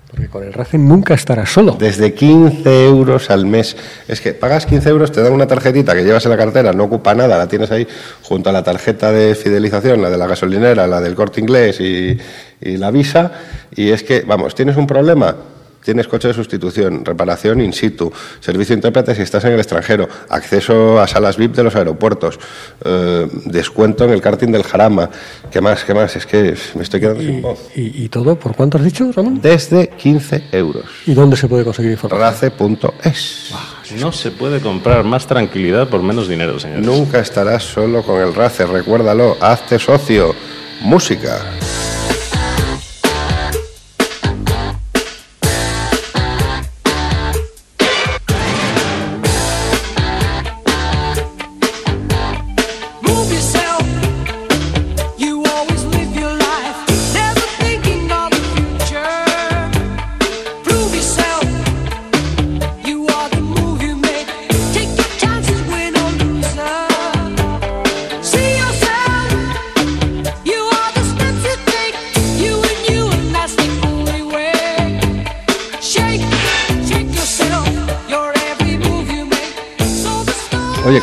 [0.10, 1.76] Porque con el Racing nunca estará solo.
[1.80, 3.76] Desde 15 euros al mes.
[4.08, 6.86] Es que pagas 15 euros, te dan una tarjetita que llevas en la cartera, no
[6.86, 7.88] ocupa nada, la tienes ahí
[8.22, 12.18] junto a la tarjeta de fidelización, la de la gasolinera, la del corte inglés y,
[12.62, 13.32] y la visa.
[13.76, 15.36] Y es que, vamos, tienes un problema.
[15.86, 20.10] Tienes coche de sustitución, reparación in situ, servicio de intérprete si estás en el extranjero,
[20.30, 22.40] acceso a salas VIP de los aeropuertos,
[22.84, 25.10] eh, descuento en el karting del Jarama.
[25.52, 25.84] ¿Qué más?
[25.84, 26.16] ¿Qué más?
[26.16, 27.60] Es que me estoy quedando sin voz.
[27.76, 29.40] y- y todo, ¿por cuánto has dicho, Ramón?
[29.42, 30.86] Desde 15 euros.
[31.06, 32.20] ¿Y dónde se puede conseguir información?
[32.20, 33.52] Race.es.
[34.02, 36.84] No se puede comprar más tranquilidad por menos dinero, señores.
[36.84, 40.34] Nunca estarás solo con el Race, recuérdalo, hazte socio.
[40.82, 41.38] Música.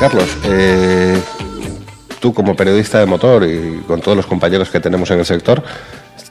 [0.03, 1.17] Carlos, eh,
[2.19, 5.63] tú como periodista de motor y con todos los compañeros que tenemos en el sector,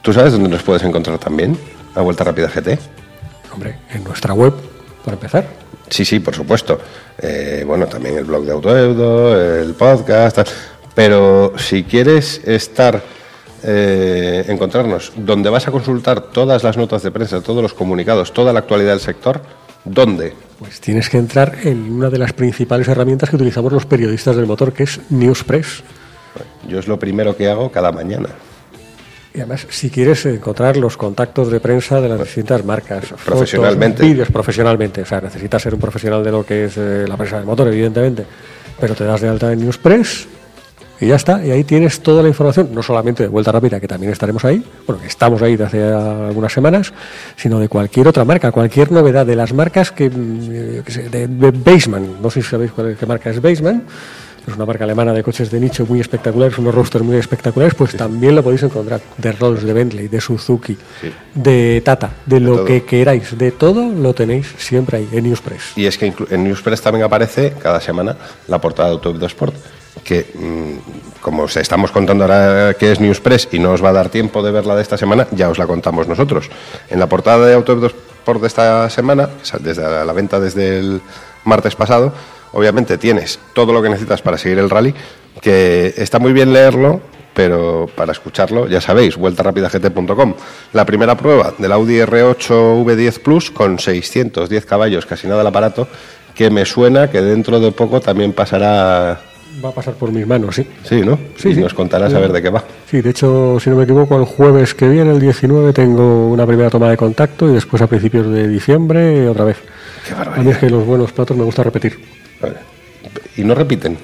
[0.02, 1.56] ¿tú sabes dónde nos puedes encontrar también?
[1.94, 2.78] A Vuelta Rápida GT.
[3.50, 4.52] Hombre, en nuestra web,
[5.06, 5.46] para empezar.
[5.88, 6.78] Sí, sí, por supuesto.
[7.16, 10.36] Eh, bueno, también el blog de Autoeudo, el podcast.
[10.36, 10.46] tal.
[10.94, 13.02] Pero si quieres estar,
[13.62, 18.52] eh, encontrarnos, donde vas a consultar todas las notas de prensa, todos los comunicados, toda
[18.52, 19.40] la actualidad del sector,
[19.84, 20.32] ¿Dónde?
[20.58, 24.46] Pues tienes que entrar en una de las principales herramientas que utilizamos los periodistas del
[24.46, 25.82] motor, que es Newspress.
[26.68, 28.28] Yo es lo primero que hago cada mañana.
[29.34, 34.04] Y además, si quieres encontrar los contactos de prensa de las distintas marcas, Profesionalmente.
[34.04, 37.38] vídeos profesionalmente, o sea, necesitas ser un profesional de lo que es eh, la prensa
[37.38, 38.24] del motor, evidentemente,
[38.78, 40.28] pero te das de alta en Newspress
[41.02, 43.88] y ya está, y ahí tienes toda la información, no solamente de Vuelta Rápida, que
[43.88, 46.92] también estaremos ahí, bueno, que estamos ahí desde hace algunas semanas,
[47.34, 50.48] sino de cualquier otra marca, cualquier novedad de las marcas que, mm,
[51.10, 53.82] de, de Baseman, no sé si sabéis cuál es, qué marca es Baseman,
[54.46, 57.96] es una marca alemana de coches de nicho muy espectaculares, unos roosters muy espectaculares, pues
[57.96, 59.00] también lo podéis encontrar.
[59.16, 60.76] De Rolls, de Bentley, de Suzuki,
[61.34, 62.64] de Tata, de, lo todo.
[62.64, 65.72] que queráis, de todo lo tenéis siempre ahí en Newspress.
[65.76, 68.16] Y es que en Newspress también aparece cada semana
[68.48, 69.54] la portada de Autoweb Sport,
[70.02, 73.92] que mm, como os estamos contando ahora que es Newspress y no os va a
[73.92, 76.50] dar tiempo de verla de esta semana, ya os la contamos nosotros.
[76.90, 79.28] En la portada de Autoweb Sport de esta semana,
[79.60, 81.00] desde la venta desde el
[81.44, 82.12] martes pasado,
[82.52, 84.94] obviamente tienes todo lo que necesitas para seguir el rally,
[85.40, 87.00] que está muy bien leerlo,
[87.34, 90.34] pero para escucharlo, ya sabéis, vueltarapidagt.com.
[90.72, 95.88] La primera prueba del Audi R8 V10 Plus con 610 caballos, casi nada el aparato,
[96.34, 99.20] que me suena que dentro de poco también pasará.
[99.62, 100.66] Va a pasar por mis manos, sí.
[100.82, 101.18] Sí, ¿no?
[101.36, 101.60] Sí, y sí.
[101.60, 102.64] nos contarás a ver de qué va.
[102.90, 106.46] Sí, de hecho, si no me equivoco, el jueves que viene, el 19, tengo una
[106.46, 109.58] primera toma de contacto y después a principios de diciembre otra vez.
[110.06, 110.52] Qué A mí barbaridad.
[110.54, 111.98] es que los buenos platos me gusta repetir.
[112.42, 112.56] Vale.
[113.36, 113.96] Y no repiten.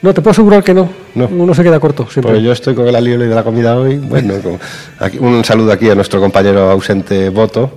[0.00, 0.88] No, te puedo asegurar que no.
[1.14, 1.26] No.
[1.28, 2.32] Uno se queda corto siempre.
[2.32, 3.98] Pues yo estoy con el alioli de la comida hoy.
[3.98, 4.34] Bueno,
[4.98, 7.70] aquí- un saludo aquí a nuestro compañero ausente Boto.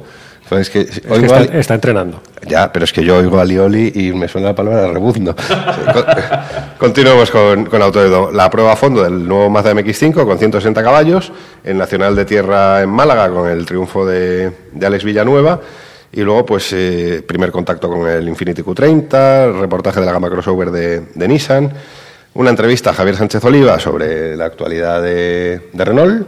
[0.49, 2.21] Pues es que Es que oigo está, entrenando.
[2.47, 5.35] Ya, pero es que yo oigo alioli y me suena la palabra rebuzno.
[5.93, 6.05] Con-
[6.77, 7.79] Continuamos con, con.
[8.35, 11.31] La prueba a fondo del nuevo Mazda MX5 con 160 caballos,
[11.63, 15.59] el Nacional de Tierra en Málaga con el triunfo de, de Alex Villanueva
[16.11, 20.29] y luego pues eh, primer contacto con el Infiniti Q30, el reportaje de la gama
[20.29, 21.71] crossover de, de Nissan,
[22.33, 26.27] una entrevista a Javier Sánchez Oliva sobre la actualidad de, de Renault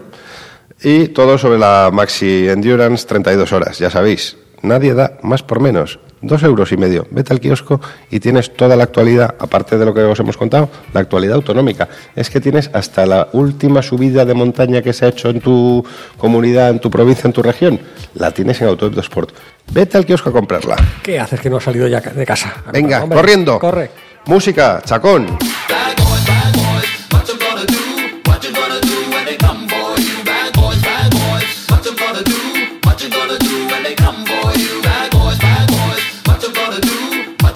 [0.82, 3.80] y todo sobre la Maxi Endurance 32 horas.
[3.80, 6.00] Ya sabéis, nadie da más por menos.
[6.22, 7.08] Dos euros y medio.
[7.12, 10.70] Vete al kiosco y tienes toda la actualidad, aparte de lo que os hemos contado,
[10.94, 11.88] la actualidad autonómica.
[12.16, 15.86] Es que tienes hasta la última subida de montaña que se ha hecho en tu
[16.18, 17.80] comunidad, en tu provincia, en tu región.
[18.16, 19.30] La tienes en Autoweb Sport.
[19.72, 20.76] Vete al kiosco a comprarla.
[21.04, 22.64] ¿Qué haces que no has salido ya de casa?
[22.72, 23.60] Venga, Hombre, corriendo.
[23.60, 23.92] Corre.
[24.26, 25.38] Música, chacón.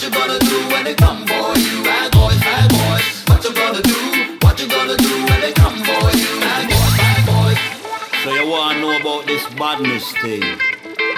[0.02, 1.84] What you gonna do when they come for you?
[1.84, 3.24] Bad boys, bad boys.
[3.28, 4.38] What you gonna do?
[4.42, 6.40] What you gonna do when they come for you?
[6.42, 8.24] Bad boys.
[8.24, 10.12] So you wanna know about this badness?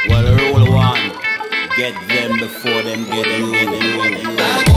[0.10, 1.14] Well, rule one:
[1.78, 3.28] get them before them get
[4.68, 4.73] in.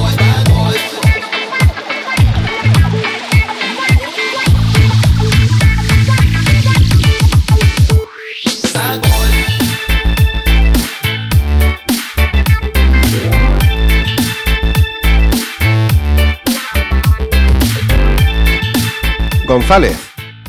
[19.56, 19.96] González,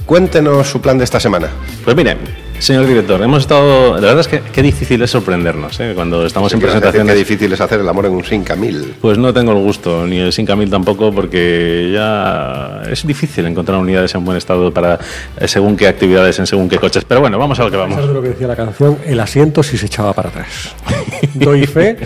[0.06, 1.48] cuéntenos su plan de esta semana.
[1.86, 2.18] Pues mire,
[2.60, 3.96] señor director, hemos estado.
[3.96, 5.94] La verdad es que qué difícil es sorprendernos ¿eh?
[5.96, 7.16] cuando estamos en Qué presentaciones.
[7.16, 8.96] difícil es hacer el amor en un Sinca 1000.
[9.02, 13.78] Pues no tengo el gusto, ni el Sin Camil tampoco, porque ya es difícil encontrar
[13.80, 15.00] unidades en buen estado para
[15.40, 17.06] eh, según qué actividades, en según qué coches.
[17.06, 18.08] Pero bueno, vamos a lo que ¿Sabes vamos.
[18.08, 18.98] de lo que decía la canción?
[19.06, 20.76] El asiento si se echaba para atrás.
[21.34, 21.98] Doy fe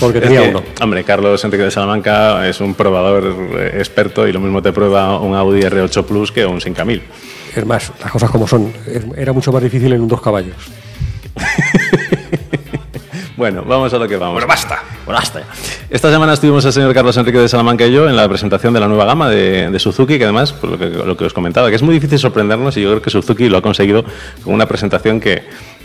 [0.00, 0.62] porque Es tenía que, uno.
[0.80, 5.18] Hombre, Carlos Enrique de Salamanca es un probador eh, experto y lo mismo te prueba
[5.18, 7.02] un Audi R8 Plus que un Sin Camil.
[7.56, 8.72] Es más, las cosas como son.
[9.16, 10.54] Era mucho más difícil en un dos caballos.
[13.36, 14.34] Bueno, vamos a lo que vamos.
[14.34, 14.80] Bueno, basta.
[15.04, 15.46] Bueno, basta ya.
[15.90, 18.78] Esta semana estuvimos el señor Carlos Enrique de Salamanca y yo en la presentación de
[18.78, 21.68] la nueva gama de, de Suzuki, que además, por lo que, lo que os comentaba,
[21.68, 24.04] que es muy difícil sorprendernos y yo creo que Suzuki lo ha conseguido
[24.44, 25.42] con una presentación que,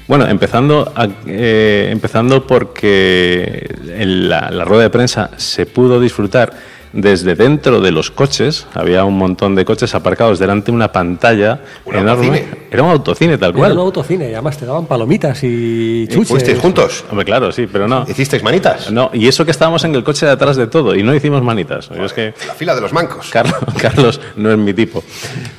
[0.08, 6.54] bueno, empezando, a- eh, empezando porque en la, la rueda de prensa se pudo disfrutar
[6.94, 11.60] desde dentro de los coches, había un montón de coches aparcados delante de una pantalla
[11.86, 12.12] Un enorme.
[12.28, 12.60] autocine.
[12.72, 13.72] Era un autocine tal Era cual.
[13.74, 16.28] un autocine y además te daban palomitas y chuches.
[16.30, 17.04] ¿Fuisteis juntos?
[17.10, 18.06] Hombre, claro, sí, pero no.
[18.08, 18.92] ¿Hicisteis manitas?
[18.92, 21.42] No, y eso que estábamos en el coche de atrás de todo y no hicimos
[21.44, 21.90] manitas.
[21.90, 23.30] Yo es que La fila de los mancos.
[23.32, 25.04] Carlos, Carlos no es mi tipo.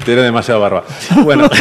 [0.05, 0.85] Tiene demasiada barba.
[1.23, 1.49] Bueno,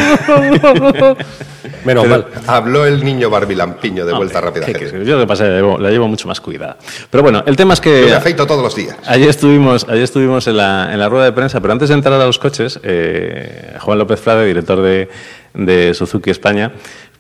[1.86, 2.26] Menos Pero mal.
[2.48, 4.66] habló el niño barbilampiño de vuelta rápida.
[4.66, 4.92] ¿qué- gente.
[5.00, 6.78] qué- yo lo que pasa es que la llevo, la llevo mucho más cuidada.
[7.10, 8.98] Pero bueno, el tema es Yo me que afeito todos los días.
[9.06, 12.20] ayer estuvimos, ayer estuvimos en, la, en la rueda de prensa, pero antes de entrar
[12.20, 16.72] a los coches, eh, Juan López Frade, director de, Suzuki España,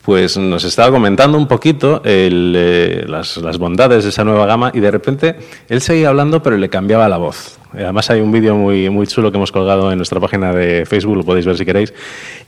[0.02, 4.80] pues nos estaba comentando un poquito el, eh, las bondades de esa nueva gama y
[4.80, 5.36] de repente
[5.68, 7.59] él seguía hablando pero le cambiaba la voz.
[7.76, 10.86] Eh, Además hay un vídeo muy, muy chulo que hemos colgado en nuestra página de
[10.86, 11.94] Facebook, lo podéis ver si queréis.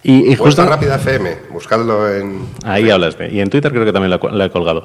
[0.03, 2.39] Y, y Justo Rápida FM, buscadlo en...
[2.65, 3.29] Ahí hablas de.
[3.31, 4.83] Y en Twitter creo que también la, he colgado.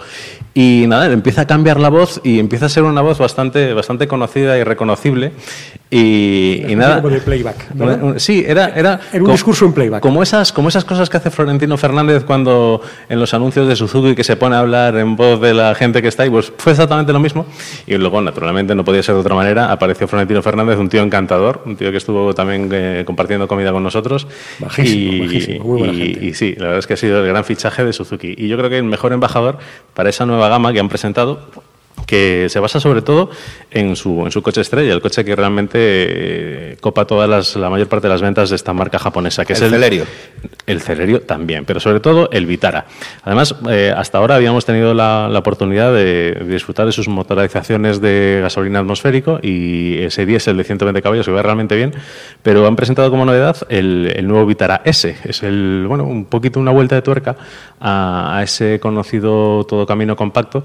[0.53, 4.07] Y nada, empieza a cambiar la voz y empieza a ser una voz bastante, bastante
[4.09, 5.33] conocida y reconocible.
[5.90, 6.96] Y, y nada.
[6.96, 8.14] como de playback, ¿verdad?
[8.18, 8.68] Sí, era.
[8.75, 10.03] Era, Era un co- discurso en playback.
[10.03, 14.14] Como esas, como esas cosas que hace Florentino Fernández cuando en los anuncios de Suzuki
[14.14, 16.72] que se pone a hablar en voz de la gente que está ahí, pues fue
[16.72, 17.46] exactamente lo mismo.
[17.87, 21.62] Y luego, naturalmente, no podía ser de otra manera, apareció Florentino Fernández, un tío encantador,
[21.66, 24.26] un tío que estuvo también eh, compartiendo comida con nosotros.
[24.60, 26.24] Majísimo, y, majísimo, muy buena y- gente.
[26.26, 28.34] y sí, la verdad es que ha sido el gran fichaje de Suzuki.
[28.36, 29.58] Y yo creo que el mejor embajador
[29.94, 31.40] para esa nueva gama que han presentado,
[32.07, 33.31] que se basa sobre todo
[33.71, 37.69] en su, en su coche estrella, el coche que realmente eh, copa todas las, la
[37.69, 40.05] mayor parte de las ventas de esta marca japonesa, que El es el Celerio.
[40.66, 42.87] El Celerio también, pero sobre todo el Vitara.
[43.25, 48.01] Además, eh, hasta ahora habíamos tenido la, la oportunidad de, de disfrutar de sus motorizaciones
[48.01, 51.92] de gasolina atmosférico y ese diésel de 120 caballos que va realmente bien,
[52.42, 55.16] pero han presentado como novedad el, el nuevo Vitara S.
[55.25, 57.37] Es el, bueno, un poquito una vuelta de tuerca
[57.81, 60.62] a, a ese conocido todo camino compacto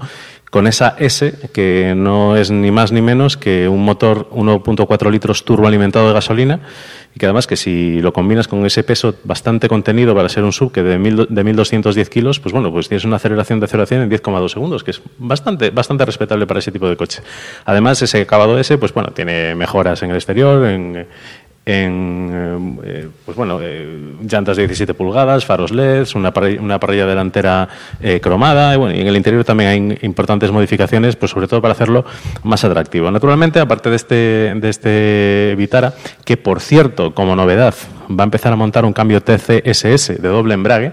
[0.52, 5.46] con esa S que no es ni más ni menos que un motor 1.4 litros
[5.46, 6.60] turbo alimentado de gasolina
[7.14, 10.52] y que además que si lo combinas con ese peso bastante contenido para ser un
[10.52, 13.82] sub que de, mil, de 1210 kilos, pues bueno, pues tienes una aceleración de 0
[13.82, 17.22] a 100 en 10,2 segundos, que es bastante, bastante respetable para ese tipo de coche.
[17.64, 21.06] Además, ese acabado S, pues bueno, tiene mejoras en el exterior, en,
[21.64, 27.06] en eh, pues bueno, eh, llantas de 17 pulgadas, faros LEDs, una parrilla, una parrilla
[27.06, 27.68] delantera
[28.00, 31.62] eh, cromada y, bueno, y en el interior también hay importantes modificaciones, pues sobre todo
[31.62, 32.04] para hacerlo
[32.42, 33.10] más atractivo.
[33.10, 34.14] Naturalmente, aparte de este,
[34.56, 35.94] de este Vitara,
[36.24, 37.74] que por cierto, como novedad,
[38.10, 40.92] va a empezar a montar un cambio TCSS de doble embrague,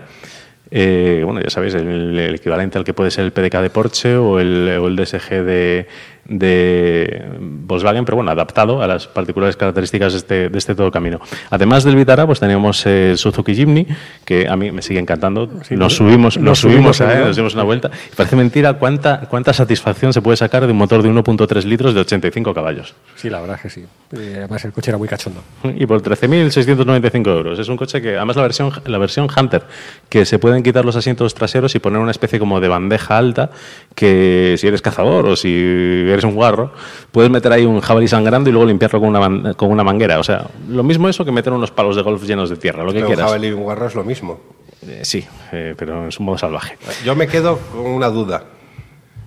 [0.72, 4.16] eh, bueno, ya sabéis, el, el equivalente al que puede ser el PDK de Porsche
[4.18, 5.88] o el, o el DSG de,
[6.30, 11.20] de Volkswagen, pero bueno, adaptado a las particulares características de este, de este todo camino.
[11.50, 13.88] Además del Vitara, pues tenemos el Suzuki Jimny,
[14.24, 15.50] que a mí me sigue encantando.
[15.64, 17.90] Sí, nos subimos, nos nos subimos, subimos, a nos dimos una vuelta.
[18.12, 21.94] Y parece mentira cuánta, cuánta satisfacción se puede sacar de un motor de 1.3 litros
[21.94, 22.94] de 85 caballos.
[23.16, 23.86] Sí, la verdad es que sí.
[24.18, 25.44] Eh, además, el coche era muy cachondo.
[25.64, 27.60] Y por 13.695 euros.
[27.60, 29.64] Es un coche que, además, la versión, la versión Hunter,
[30.10, 33.52] que se pueden quitar los asientos traseros y poner una especie como de bandeja alta,
[33.96, 36.72] que si eres cazador o si eres un guarro,
[37.12, 40.20] puedes meter ahí un jabalí sangrando y luego limpiarlo con una, con una manguera.
[40.20, 42.92] O sea, lo mismo eso que meter unos palos de golf llenos de tierra, lo
[42.92, 43.26] que Un quieras.
[43.26, 44.40] jabalí y un guarro es lo mismo.
[44.88, 46.78] Eh, sí, eh, pero en su modo salvaje.
[47.04, 48.44] Yo me quedo con una duda.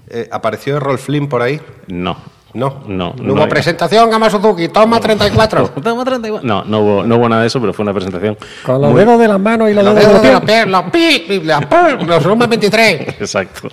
[0.09, 1.61] Eh, ¿Apareció Rolf Flynn por ahí?
[1.89, 2.17] No.
[2.55, 2.83] No.
[2.87, 5.69] No, No hubo no presentación, Gama Suzuki, toma 34.
[5.83, 6.47] Toma 34.
[6.47, 8.37] No, no hubo, no hubo nada de eso, pero fue una presentación.
[8.63, 10.33] Con los muy- dedos de las manos y los, Los dedos dedos de de
[10.67, 11.29] los la pies.
[11.29, 13.01] los pi, la pu, los volumen 23.
[13.21, 13.69] Exacto.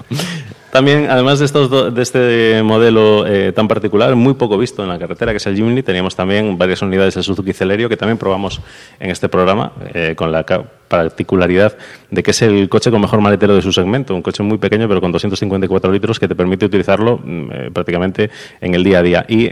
[0.71, 4.89] También, además de, estos do- de este modelo eh, tan particular, muy poco visto en
[4.89, 8.17] la carretera, que es el Jimny, teníamos también varias unidades del Suzuki Celerio que también
[8.19, 8.61] probamos
[8.99, 10.43] en este programa, eh, con la
[10.89, 11.77] particularidad
[12.11, 14.87] de que es el coche con mejor maletero de su segmento, un coche muy pequeño
[14.87, 19.03] pero con 254 litros que te permite utilizarlo mm, eh, prácticamente en el día a
[19.03, 19.25] día.
[19.29, 19.51] Y,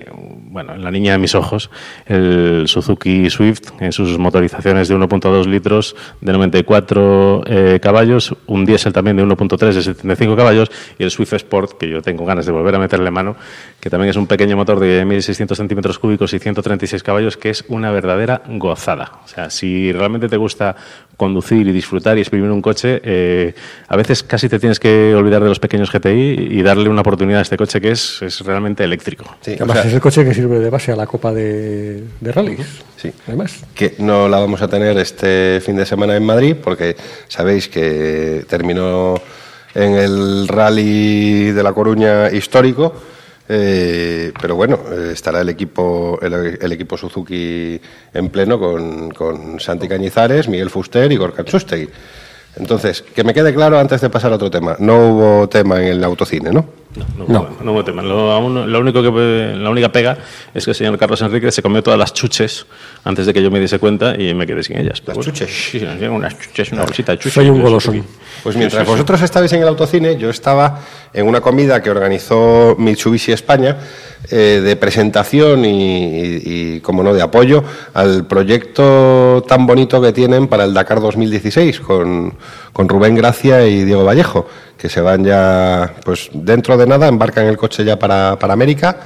[0.50, 1.70] bueno, en la niña de mis ojos,
[2.06, 8.92] el Suzuki Swift en sus motorizaciones de 1.2 litros de 94 eh, caballos, un diésel
[8.92, 12.52] también de 1.3 de 75 caballos y el Swift Sport, que yo tengo ganas de
[12.52, 13.36] volver a meterle mano,
[13.80, 17.64] que también es un pequeño motor de 1.600 centímetros cúbicos y 136 caballos, que es
[17.68, 19.20] una verdadera gozada.
[19.24, 20.76] O sea, si realmente te gusta
[21.28, 23.54] conducir y disfrutar y exprimir un coche, eh,
[23.88, 27.40] a veces casi te tienes que olvidar de los pequeños GTI y darle una oportunidad
[27.40, 29.26] a este coche que es, es realmente eléctrico.
[29.42, 32.04] Sí, o Además, sea, es el coche que sirve de base a la Copa de,
[32.22, 32.66] de Rallys.
[32.96, 33.12] Sí.
[33.28, 36.96] Además, que no la vamos a tener este fin de semana en Madrid porque
[37.28, 39.16] sabéis que terminó
[39.76, 42.94] en el rally de La Coruña histórico.
[43.50, 47.80] Eh, pero bueno, eh, estará el equipo el, equipo Suzuki
[48.14, 51.90] en pleno con, con Santi Cañizares, Miguel Fuster y Gorka Txustegui.
[52.58, 54.76] Entonces, que me quede claro antes de pasar a otro tema.
[54.80, 56.66] No hubo tema en el autocine, ¿no?
[56.98, 58.02] No, no, hubo- no hubo tema.
[58.02, 60.18] Lo, aún- lo único que, la única pega
[60.54, 62.66] es que el señor Carlos Enrique se comió todas las chuches
[63.04, 65.02] antes de que yo me diese cuenta y me quedé sin ellas.
[65.06, 65.50] ¿Las bueno, chuches?
[65.72, 65.78] Sí,
[66.08, 67.34] unas chuches, una bolsita de chuches.
[67.34, 68.04] Soy un golosón.
[68.44, 70.80] Pues mientras vosotros estabais en el autocine, yo estaba
[71.14, 73.78] en una comida que organizó Mitsubishi España
[74.30, 76.42] eh, de presentación y, y-
[76.76, 81.80] y, como no, de apoyo al proyecto tan bonito que tienen para el Dakar 2016
[81.80, 82.34] con,
[82.74, 84.48] con Rubén Gracia y Diego Vallejo,
[84.78, 88.98] que se van ya, pues dentro de nada, embarcan el coche ya para, para América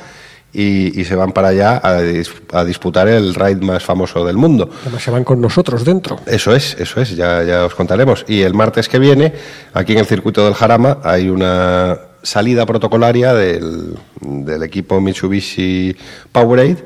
[0.54, 4.36] y, y se van para allá a, dis- a disputar el raid más famoso del
[4.36, 4.70] mundo.
[4.82, 6.20] Además, se van con nosotros dentro.
[6.26, 8.26] Eso es, eso es, ya, ya os contaremos.
[8.28, 9.34] Y el martes que viene,
[9.74, 15.96] aquí en el circuito del Jarama, hay una salida protocolaria del, del equipo Mitsubishi
[16.34, 16.84] Powerade,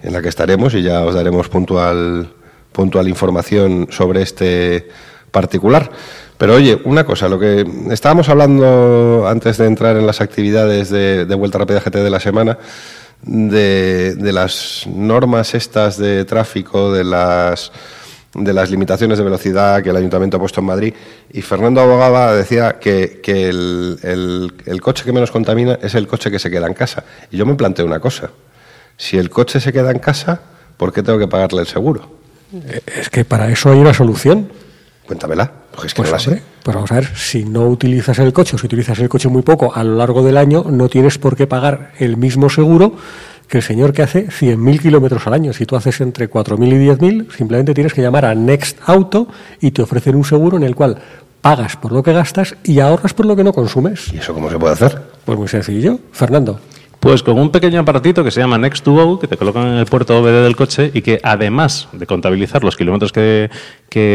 [0.00, 2.28] en la que estaremos y ya os daremos puntual,
[2.70, 4.88] puntual información sobre este
[5.30, 5.90] particular.
[6.38, 11.24] Pero oye, una cosa, lo que estábamos hablando antes de entrar en las actividades de,
[11.24, 12.58] de Vuelta Rápida GT de la semana,
[13.22, 17.72] de, las normas estas de tráfico, de las
[18.34, 20.94] de las limitaciones de velocidad que el ayuntamiento ha puesto en Madrid.
[21.32, 26.06] Y Fernando Abogada decía que, que el, el- el coche que menos contamina es el
[26.06, 27.02] coche que se queda en casa.
[27.32, 28.30] Y yo me planteo una cosa.
[28.96, 30.40] Si el coche se queda en casa,
[30.76, 32.12] ¿por qué tengo que pagarle el seguro?
[32.86, 34.50] Es que para eso hay una solución.
[35.08, 36.30] Cuéntamela, porque es que Pues, no la sé.
[36.30, 39.28] hombre, pues vamos a ver, si no utilizas el coche o si utilizas el coche
[39.28, 42.92] muy poco a lo largo del año, no tienes por qué pagar el mismo seguro
[43.48, 45.54] que el señor que hace 100.000 kilómetros al año.
[45.54, 49.26] Si tú haces entre 4.000 y 10.000, simplemente tienes que llamar a Next Auto
[49.62, 50.98] y te ofrecen un seguro en el cual
[51.40, 54.12] pagas por lo que gastas y ahorras por lo que no consumes.
[54.12, 55.00] ¿Y eso cómo se puede hacer?
[55.24, 55.98] Pues muy sencillo.
[56.12, 56.60] Fernando.
[57.00, 60.18] Pues con un pequeño aparatito que se llama Next2Go, que te colocan en el puerto
[60.18, 63.50] OBD del coche y que además de contabilizar los kilómetros que,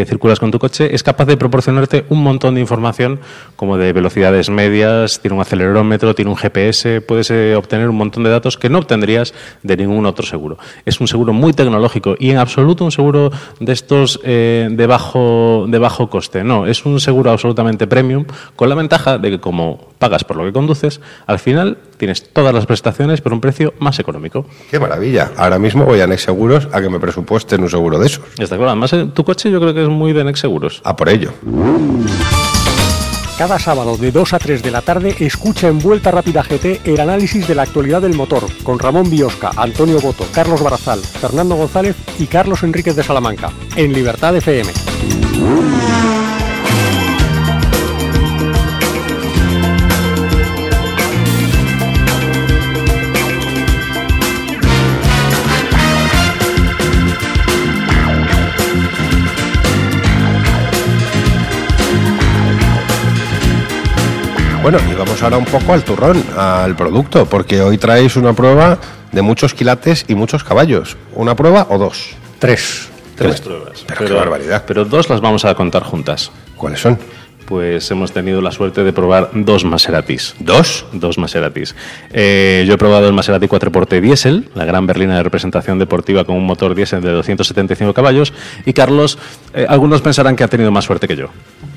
[0.06, 3.20] circulas con tu coche, es capaz de proporcionarte un montón de información
[3.56, 8.24] como de velocidades medias, tiene un acelerómetro, tiene un GPS, puedes eh, obtener un montón
[8.24, 10.58] de datos que no obtendrías de ningún otro seguro.
[10.86, 13.32] Es un seguro muy tecnológico y en absoluto un seguro
[13.62, 16.44] de estos eh, de, bajo, de bajo coste.
[16.44, 18.26] No, es un seguro absolutamente premium
[18.58, 22.54] con la ventaja de que como pagas por lo que conduces, al final tienes todas
[22.54, 24.46] las prestaciones por un precio más económico.
[24.70, 25.32] Qué maravilla.
[25.38, 28.26] Ahora mismo voy a Next Seguros a que me presupuesten un seguro de esos.
[28.38, 30.82] Está claro, además eh, tu coche yo creo que es muy de Next Seguros.
[30.84, 31.32] A por ello.
[33.38, 37.00] Cada sábado de 2 a 3 de la tarde escucha en Vuelta Rápida GT el
[37.00, 41.96] análisis de la actualidad del motor con Ramón Biosca, Antonio Boto, Carlos Barazal, Fernando González
[42.20, 44.72] y Carlos Enríquez de Salamanca en Libertad FM.
[64.64, 68.78] Bueno, y vamos ahora un poco al turrón, al producto, porque hoy traéis una prueba
[69.12, 70.96] de muchos quilates y muchos caballos.
[71.16, 72.12] ¿Una prueba o dos?
[72.40, 72.88] Tres.
[73.18, 73.84] Tres pruebas.
[73.86, 74.64] pero qué barbaridad.
[74.66, 76.32] Pero dos las vamos a contar juntas.
[76.56, 76.98] ¿Cuáles son?
[77.46, 80.34] Pues hemos tenido la suerte de probar dos Maseratis.
[80.40, 80.86] ¿Dos?
[80.94, 81.76] Dos Maseratis.
[82.14, 86.38] Eh, yo he probado el Maserati 4porte diésel, la gran berlina de representación deportiva con
[86.38, 88.32] un motor diésel de 275 caballos.
[88.66, 89.20] Y Carlos,
[89.54, 91.28] eh, algunos pensarán que ha tenido más suerte que yo.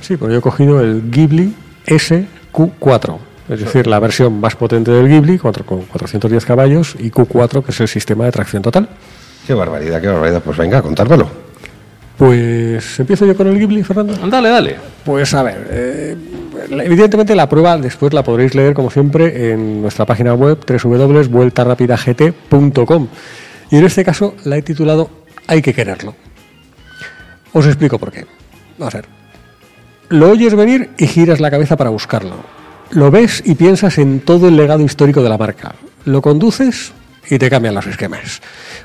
[0.03, 1.53] Sí, pues yo he cogido el Ghibli
[1.87, 3.19] SQ4,
[3.49, 7.81] es decir, la versión más potente del Ghibli, con 410 caballos, y Q4, que es
[7.81, 8.89] el sistema de tracción total.
[9.47, 10.43] Qué barbaridad, qué barbaridad.
[10.43, 11.29] Pues venga, contármelo.
[12.17, 14.15] Pues empiezo yo con el Ghibli, Fernando.
[14.27, 14.77] Dale, dale.
[15.05, 16.17] Pues a ver, eh,
[16.71, 23.09] evidentemente la prueba después la podréis leer como siempre en nuestra página web www.vueltarapidagt.com
[23.71, 25.11] y en este caso la he titulado
[25.47, 26.17] Hay que quererlo.
[27.53, 28.27] Os explico por qué.
[28.79, 29.16] Vamos a ver.
[30.09, 32.37] Lo oyes venir y giras la cabeza para buscarlo.
[32.91, 35.75] Lo ves y piensas en todo el legado histórico de la marca.
[36.05, 36.93] Lo conduces
[37.29, 38.41] y te cambian los esquemas.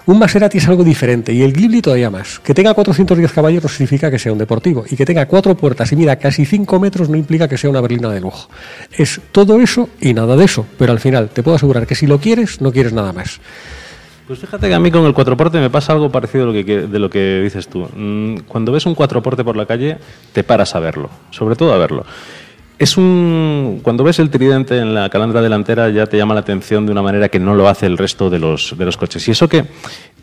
[0.08, 2.40] Un Maserati es algo diferente y el Ghibli todavía más.
[2.40, 5.92] Que tenga 410 caballos no significa que sea un deportivo y que tenga cuatro puertas
[5.92, 8.50] y mida casi 5 metros no implica que sea una berlina de lujo.
[8.92, 12.08] Es todo eso y nada de eso, pero al final te puedo asegurar que si
[12.08, 13.40] lo quieres, no quieres nada más.
[14.28, 16.64] Pues fíjate que a mí con el cuatroporte me pasa algo parecido a lo que,
[16.64, 17.88] de lo que dices tú.
[17.96, 19.98] Mm, Cuando ves un cuatroporte por la calle,
[20.32, 22.06] te paras a verlo, sobre todo a verlo.
[22.82, 26.88] Es un cuando ves el tridente en la calandra delantera ya te llama la atención
[26.88, 29.28] de una manera que no lo hace el resto de los, de los coches.
[29.28, 29.66] Y eso que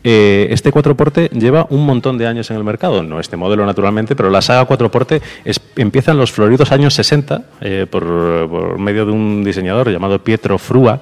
[0.03, 4.13] eh, este cuatroporte lleva un montón de años en el mercado, no este modelo naturalmente,
[4.15, 8.03] pero la saga cuatroporte es, empieza en los floridos años 60 eh, por,
[8.49, 10.99] por medio de un diseñador llamado Pietro Frua,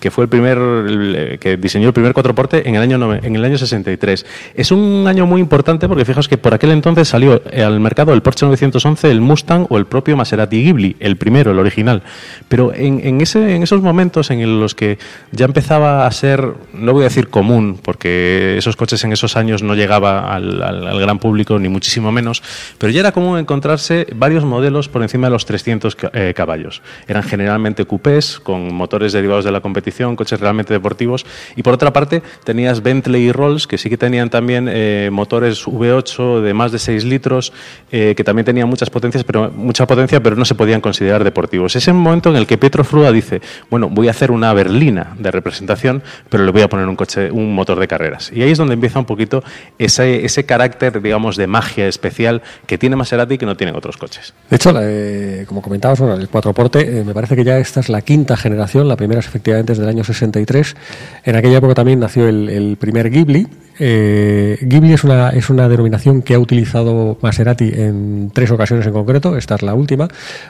[0.00, 3.44] que fue el primer eh, que diseñó el primer cuatroporte en el año en el
[3.44, 4.26] año 63.
[4.54, 8.12] Es un año muy importante porque fijaos que por aquel entonces salió eh, al mercado
[8.14, 12.02] el Porsche 911, el Mustang o el propio Maserati Ghibli, el primero, el original.
[12.48, 14.98] Pero en, en ese, en esos momentos en los que
[15.32, 16.42] ya empezaba a ser,
[16.72, 20.86] no voy a decir común, porque esos coches en esos años no llegaba al, al-
[20.88, 22.42] al gran público ni muchísimo menos,
[22.78, 26.80] pero ya era común encontrarse varios modelos por encima de los 300 ca- eh, caballos.
[27.06, 31.26] Eran generalmente coupés con motores derivados de la competición coches realmente deportivos.
[31.56, 35.66] Y por otra parte, tenías Bentley y Rolls, que sí que tenían también eh, motores
[35.66, 37.52] V8 de más de 6 litros,
[37.90, 41.76] eh, que también tenían muchas potencias, pero, mucha potencia, pero no se podían considerar deportivos.
[41.76, 45.14] Es el momento en el que Pietro Frua dice, bueno, voy a hacer una berlina
[45.18, 48.30] de representación, pero le voy a poner un coche, un motor de carreras.
[48.34, 49.42] Y ahí es donde empieza un poquito
[49.78, 53.96] ese, ese carácter, digamos, de magia especial que tiene Maserati y que no tienen otros
[53.96, 54.34] coches.
[54.48, 57.88] De hecho, eh, como comentabas, bueno, el cuatro porte, me parece que ya esta es
[57.88, 60.76] la quinta generación, la primera es efectivamente desde año 63.
[61.24, 63.48] En aquella época también nació el, primer Ghibli.
[63.78, 68.92] Eh, Ghibli es una, es una denominación que ha utilizado Maserati en tres ocasiones en
[68.92, 70.06] concreto, esta es la última.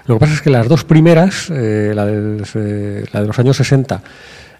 [0.07, 3.39] Lo que pasa es que las dos primeras, eh, la, del- eh, la de los
[3.39, 4.03] años 60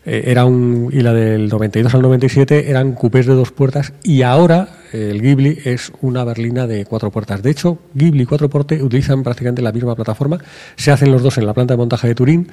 [0.07, 4.23] eh, era un, y la del 92 al 97 eran cupés de dos puertas y
[4.23, 7.43] ahora el Ghibli es una berlina de cuatro puertas.
[7.43, 10.39] De hecho, Ghibli y cuatro porte utilizan prácticamente la misma plataforma.
[10.77, 12.49] Se hacen los dos en la planta de montaje de Turín.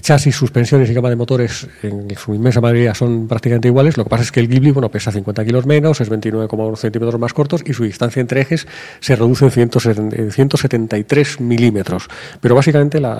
[0.00, 3.96] Chasis, suspensiones y gama de motores en su inmensa mayoría son prácticamente iguales.
[3.96, 7.20] Lo que pasa es que el Ghibli bueno, pesa 50 kilos menos, es 29,1 centímetros
[7.20, 8.66] más cortos y su distancia entre ejes
[9.00, 12.08] se reduce en 170 en 173 milímetros.
[12.40, 13.18] Pero básicamente la,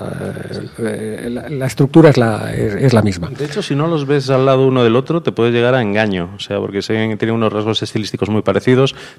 [0.78, 3.30] eh, estructura es la, es, la misma.
[3.30, 5.82] De hecho, si no los ves al lado uno del otro, te puede llegar a
[5.82, 6.30] engaño.
[6.36, 8.51] O sea, porque se- tiene unos rasgos estilísticos muy parecidos.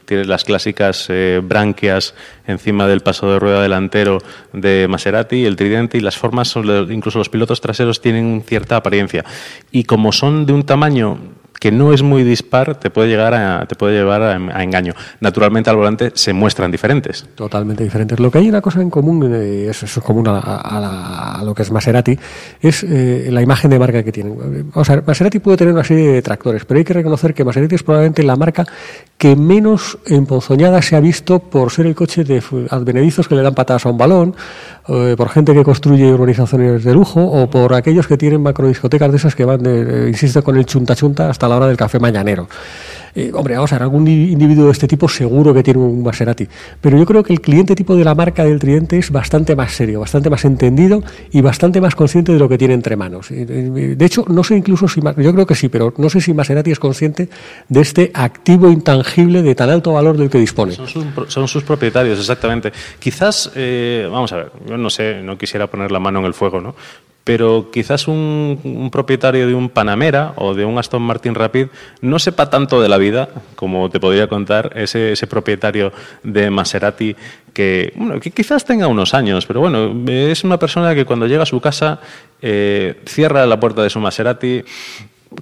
[0.05, 2.13] Tienes las clásicas eh, branquias
[2.47, 4.19] encima del paso de rueda delantero
[4.51, 6.55] de Maserati, el tridente y las formas,
[6.89, 9.25] incluso los pilotos traseros tienen cierta apariencia.
[9.71, 11.17] Y como son de un tamaño
[11.59, 14.93] que no es muy dispar, te puede llegar a, te puede llevar a, a engaño.
[15.21, 17.25] Naturalmente al volante se muestran diferentes.
[17.35, 18.19] Totalmente diferentes.
[18.19, 21.53] Lo que hay una cosa en común, eh, es, es común a, a a lo
[21.53, 22.17] que es Maserati,
[22.61, 24.33] es eh, la imagen de marca que tienen.
[24.33, 27.33] Eh, Vamos a ver, Maserati puede tener una serie de detractores, pero hay que reconocer
[27.33, 28.65] que Maserati es probablemente la marca
[29.17, 33.53] que menos emponzoñada se ha visto por ser el coche de advenedizos que le dan
[33.55, 34.35] patadas a un balón,
[34.87, 39.17] eh, por gente que construye urbanizaciones de lujo o por aquellos que tienen macrodiscotecas de
[39.17, 42.47] esas que van, de, eh, insisto, con el chunta chunta hasta la del café mañanero.
[43.15, 46.01] Eh, hombre, vamos a ver, algún di- individuo de este tipo seguro que tiene un
[46.01, 46.47] Maserati,
[46.81, 49.71] pero yo creo que el cliente tipo de la marca del Tridente es bastante más
[49.71, 53.29] serio, bastante más entendido y bastante más consciente de lo que tiene entre manos.
[53.29, 56.21] Eh, eh, De hecho, no sé incluso si, yo creo que sí, pero no sé
[56.21, 57.29] si Maserati es consciente
[57.69, 60.73] de este activo intangible de tan alto valor del que dispone.
[61.27, 62.73] Son sus, propietarios, exactamente.
[62.97, 63.51] Quizás,
[64.09, 66.73] vamos a ver, yo no sé, no quisiera poner la mano en el fuego, ¿no?
[67.23, 71.67] Pero quizás un, propietario de un Panamera o de un Aston Martin Rapid
[72.01, 75.93] no sepa tanto de la vida como te podría contar ese, ese propietario
[76.23, 77.15] de Maserati
[77.53, 81.43] que, bueno, que quizás tenga unos años, pero bueno, es una persona que cuando llega
[81.43, 81.99] a su casa
[82.41, 84.63] eh, cierra la puerta de su Maserati,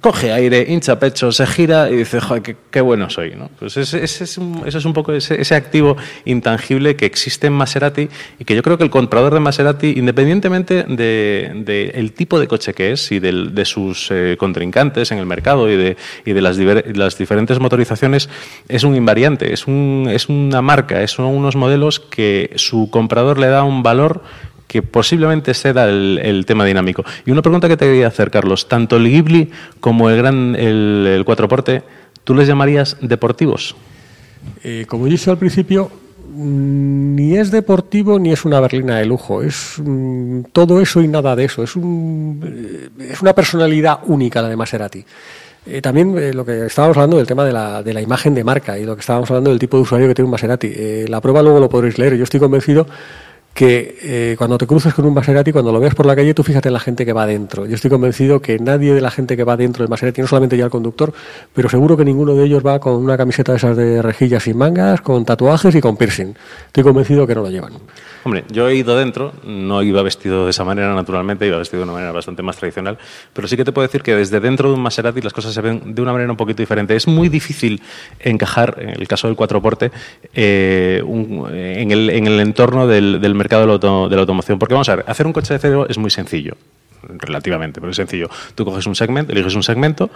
[0.00, 3.34] coge aire, hincha pecho, se gira y dice, joder, qué, bueno soy.
[3.36, 3.50] ¿no?
[3.58, 7.52] Pues ese, ese es un, ese es un poco ese, activo intangible que existe en
[7.52, 12.40] Maserati y que yo creo que el comprador de Maserati, independientemente del de, el tipo
[12.40, 15.96] de coche que es y del- de sus eh, contrincantes en el mercado y de,
[16.24, 18.28] las diferentes motorizaciones,
[18.68, 23.48] es un invariante, es, un, es una marca, son unos modelos que su comprador le
[23.48, 24.22] da un valor
[24.72, 27.04] que posiblemente ceda el, el tema dinámico.
[27.26, 28.68] Y una pregunta que te quería hacer, Carlos.
[28.68, 29.50] Tanto el Ghibli
[29.80, 31.82] como el gran el, el cuatro porte,
[32.24, 33.76] ¿tú les llamarías deportivos?
[34.64, 35.90] Eh, como he al principio,
[36.34, 39.42] mm, ni es deportivo ni es una berlina de lujo.
[39.42, 41.62] Es mm, todo eso y nada de eso.
[41.62, 45.04] Es, un, eh, es una personalidad única la de Maserati.
[45.66, 48.78] Eh, también lo que estábamos hablando del tema de la, de la imagen de marca
[48.78, 51.06] y lo que estábamos hablando del tipo de usuario que tiene un Maserati.
[51.08, 52.16] La prueba luego lo podréis leer.
[52.16, 52.86] Yo estoy convencido
[53.54, 56.42] que eh, cuando te cruces con un Maserati, cuando lo veas por la calle, tú
[56.42, 57.66] fíjate en la gente que va dentro.
[57.66, 60.56] Yo estoy convencido que nadie de la gente que va dentro del Maserati, no solamente
[60.56, 61.12] ya el conductor,
[61.54, 64.56] pero seguro que ninguno de ellos va con una camiseta de esas de rejillas sin
[64.56, 66.34] mangas, con tatuajes y con piercing.
[66.66, 67.72] Estoy convencido que no lo llevan.
[68.24, 71.84] Hombre, yo he ido dentro, no iba vestido de esa manera naturalmente, iba vestido de
[71.84, 72.96] una manera bastante más tradicional,
[73.32, 75.60] pero sí que te puedo decir que desde dentro de un Maserati las cosas se
[75.60, 76.94] ven de una manera un poquito diferente.
[76.94, 77.82] Es muy difícil
[78.20, 79.90] encajar, en el caso del cuatro porte,
[80.34, 84.20] eh, un- en, el, en el entorno del, del mercado de la, auto- de la
[84.20, 84.58] automoción.
[84.58, 86.56] Porque vamos a ver, hacer un coche de cero es muy sencillo
[87.02, 88.28] relativamente, pero es sencillo.
[88.54, 90.10] Tú coges un segmento, eliges un segmento,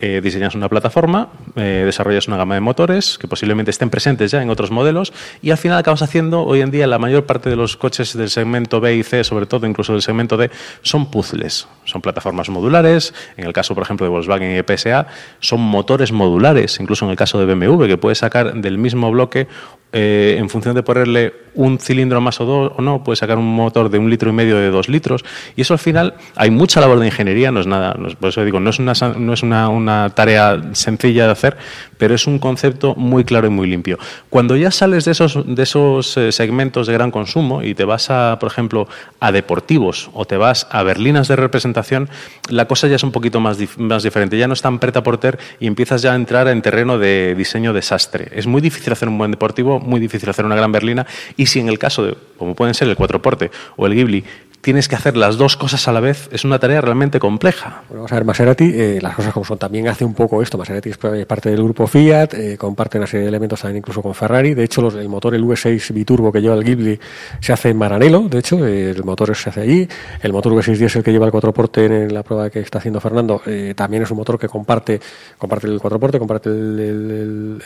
[0.00, 4.42] eh, diseñas una plataforma, eh, desarrollas una gama de motores que posiblemente estén presentes ya
[4.42, 5.12] en otros modelos
[5.42, 8.30] y al final acabas haciendo, hoy en día, la mayor parte de los coches del
[8.30, 10.50] segmento B y C, sobre todo incluso del segmento D,
[10.82, 11.68] son puzzles.
[11.92, 15.06] Son plataformas modulares, en el caso, por ejemplo, de Volkswagen y PSA,
[15.40, 19.46] son motores modulares, incluso en el caso de BMW, que puedes sacar del mismo bloque
[19.94, 23.44] eh, en función de ponerle un cilindro más o, dos, o no, puedes sacar un
[23.54, 25.22] motor de un litro y medio de dos litros.
[25.54, 28.30] Y eso al final hay mucha labor de ingeniería, no es nada, no es- por
[28.30, 31.58] eso digo, no es, una, no es una tarea sencilla de hacer,
[32.02, 33.96] pero es un concepto muy claro y muy limpio.
[34.28, 38.10] Cuando ya sales de esos, de esos eh, segmentos de gran consumo y te vas
[38.10, 38.88] a, por ejemplo,
[39.20, 42.08] a deportivos o te vas a berlinas de representación,
[42.48, 44.36] la cosa ya es un poquito más, más diferente.
[44.36, 47.72] Ya no es tan preta porter y empiezas ya a entrar en terreno de diseño
[47.72, 48.32] desastre.
[48.32, 51.60] Es muy difícil hacer un buen deportivo, muy difícil hacer una gran berlina y si
[51.60, 54.24] en el caso de, como pueden ser el cuatro porte o el Ghibli,
[54.62, 57.82] tienes que hacer las dos cosas a la vez, es una tarea realmente compleja.
[57.88, 60.56] Bueno, vamos a ver, Maserati, eh, las cosas como son, también hace un poco esto.
[60.56, 64.14] Maserati es parte del grupo Fiat, eh, comparte una serie de elementos también incluso con
[64.14, 64.54] Ferrari.
[64.54, 66.98] De hecho, los- el motor, el V6 biturbo que lleva el Ghibli,
[67.40, 68.20] se hace en Maranello.
[68.28, 69.88] De hecho, eh, el motor se hace allí.
[70.22, 73.00] El motor V6 diesel que lleva el cuatro porte en la prueba que está haciendo
[73.00, 75.00] Fernando, eh, también es un motor que comparte,
[75.38, 77.60] comparte el cuatro porte, comparte el,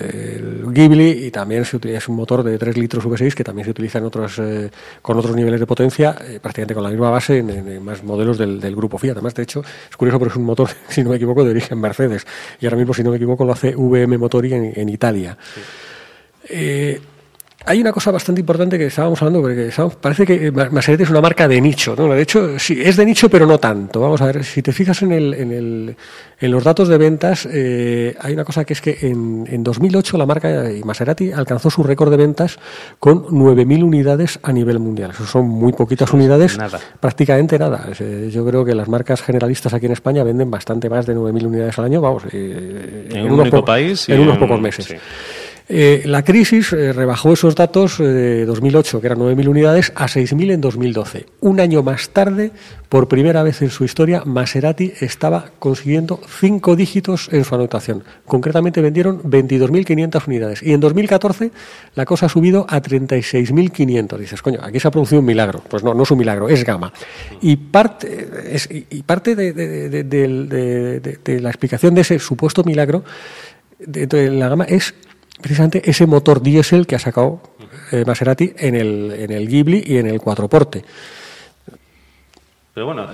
[0.72, 4.04] Ghibli y también es un motor de 3 litros V6 que también se utiliza en
[4.04, 4.70] otros, eh,
[5.02, 8.74] con otros niveles de potencia, prácticamente con la misma base en, más modelos del, del
[8.74, 9.12] grupo Fiat.
[9.12, 11.80] Además, de hecho, es curioso porque es un motor, si no me equivoco, de origen
[11.80, 12.26] Mercedes.
[12.60, 15.36] Y ahora mismo, si no me equivoco, lo hace VM Motori en, en Italia.
[16.48, 17.00] Eh,
[17.66, 21.10] hay una cosa bastante importante que estábamos hablando, porque estábamos- parece que Ma- Maserati es
[21.10, 21.94] una marca de nicho.
[21.96, 22.08] ¿no?
[22.14, 24.00] De hecho, sí, es de nicho, pero no tanto.
[24.00, 25.96] Vamos a ver, si te fijas en, el, en, el-
[26.40, 30.16] en los datos de ventas, eh, hay una cosa que es que en, en 2008
[30.16, 32.58] la marca Maserati alcanzó su récord de ventas
[32.98, 35.10] con 9.000 unidades a nivel mundial.
[35.10, 36.78] Eso son muy poquitas unidades, nada.
[37.00, 37.88] prácticamente nada.
[37.98, 41.46] Eh, Yo creo que las marcas generalistas aquí en España venden bastante más de 9.000
[41.46, 44.84] unidades al año, vamos, eh, En un unos único país y en unos pocos meses.
[44.84, 44.94] sí.
[45.68, 50.06] Eh, la crisis eh, rebajó esos datos eh, de 2008, que eran 9.000 unidades, a
[50.06, 51.26] 6.000 en 2012.
[51.40, 52.52] Un año más tarde,
[52.88, 58.04] por primera vez en su historia, Maserati estaba consiguiendo cinco dígitos en su anotación.
[58.26, 60.62] Concretamente vendieron 22.500 unidades.
[60.62, 61.50] Y en 2014
[61.96, 64.18] la cosa ha subido a 36.500.
[64.18, 65.62] Dices, coño, aquí se ha producido un milagro.
[65.68, 66.92] Pues no, no es un milagro, es gama.
[67.40, 68.06] Y parte,
[69.34, 69.52] de,
[70.04, 73.02] de- la explicación de ese supuesto milagro
[73.80, 74.94] de la gama es
[75.40, 77.40] precisamente ese motor diésel que ha sacado
[77.92, 80.84] eh, Maserati en el, en el Ghibli y en el cuatro porte.
[82.74, 83.06] Pero bueno,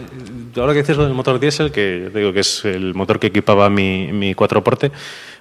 [0.57, 3.71] ahora que dices lo del motor diésel, que digo que es el motor que equipaba
[3.71, 4.91] mi, mi cuatro porte,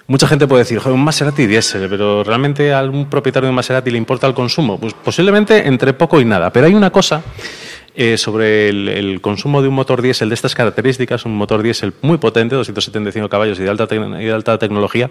[0.06, 3.56] mucha gente puede decir, "Joder, un Maserati diésel, pero ¿realmente a algún propietario de un
[3.56, 4.78] Maserati le importa el consumo?
[4.78, 6.52] Pues posiblemente entre poco y nada.
[6.52, 7.24] Pero hay una cosa
[7.96, 11.92] eh, sobre el, el consumo de un motor diésel de estas características, un motor diésel
[12.00, 15.10] muy potente, 275 caballos y de alta, y de alta tecnología,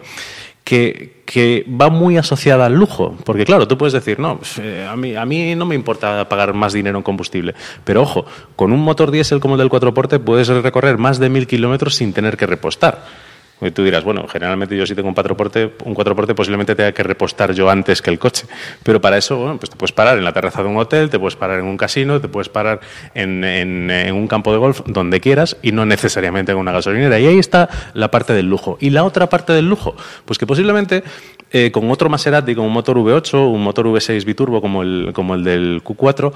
[0.64, 3.16] que, va muy asociada al lujo.
[3.26, 6.54] Porque claro, tú puedes decir, no, pues, eh, a, mí, a no me importa pagar
[6.54, 7.56] más dinero en combustible.
[7.84, 11.30] Pero ojo, con un motor diésel como el del 4 porte puedes recorrer más de
[11.30, 13.04] mil kilómetros sin tener que repostar.
[13.62, 16.74] Y tú dirás, bueno, generalmente yo si tengo un cuatro porte, un cuatro porte posiblemente
[16.76, 18.48] tenga que repostar yo antes que el coche.
[18.84, 21.20] Pero para eso, bueno, pues te puedes parar en la terraza de un hotel, te
[21.20, 22.80] puedes parar en un casino, te puedes parar
[23.14, 27.20] en, en- un campo de golf, donde quieras, y no necesariamente en una gasolinera.
[27.20, 28.78] Y ahí está la parte del lujo.
[28.82, 29.96] Y la otra parte del lujo,
[30.26, 31.04] pues que posiblemente
[31.52, 35.36] eh, con otro Maserati, con un motor V8, un motor V6 biturbo como el, como
[35.36, 36.32] el del Q4,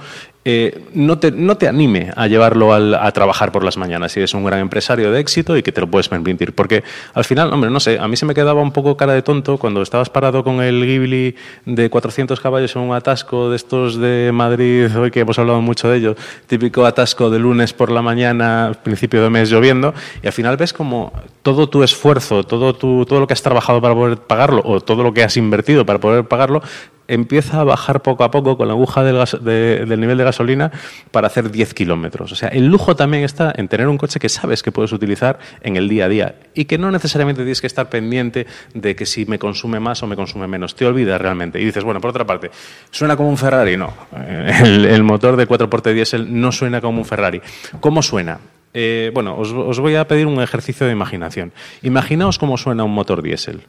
[0.48, 4.20] eh, no, te, no te anime a llevarlo al- a trabajar por las mañanas si
[4.20, 6.54] eres un gran empresario de éxito y que te lo puedes permitir.
[6.54, 6.84] Porque
[7.16, 9.58] al final, hombre, no sé, a mí se me quedaba un poco cara de tonto
[9.58, 11.36] cuando estabas parado con el Ghibli
[11.66, 15.90] de 400 caballos en un atasco de estos de Madrid, hoy que hemos hablado mucho
[15.90, 16.16] de ello,
[16.48, 20.74] típico atasco de lunes por la mañana, principio de mes lloviendo, y al final ves
[20.74, 24.82] como todo tu esfuerzo, todo, tu, todo lo que has trabajado para poder pagarlo o
[24.82, 26.62] todo lo que has invertido para poder pagarlo,
[27.08, 30.72] empieza a bajar poco a poco con la aguja del, nivel de gasolina
[31.12, 32.32] para hacer 10 kilómetros.
[32.32, 35.40] O sea, el lujo también está en tener un coche que sabes que puedes utilizar
[35.62, 39.06] en el día a día y que no necesariamente tienes que estar pendiente de que
[39.06, 40.76] si me consume más o me consume menos.
[40.76, 41.60] Te olvidas realmente.
[41.60, 42.52] Y dices, bueno, por otra parte,
[42.92, 43.78] ¿suena como un Ferrari?
[43.78, 43.94] No.
[44.16, 47.42] Eh, El, motor de 4 porte diésel no suena como un Ferrari.
[47.80, 48.40] ¿Cómo suena?
[48.74, 51.54] Eh, bueno, os, os voy a pedir un ejercicio de imaginación.
[51.82, 53.62] Imaginaos cómo suena un motor diésel.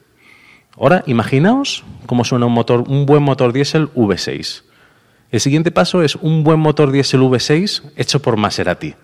[0.79, 4.63] Ahora, imaginaos cómo suena un motor, un buen motor diésel V6.
[5.31, 8.95] El siguiente paso es un buen motor diésel V6 hecho por Maserati.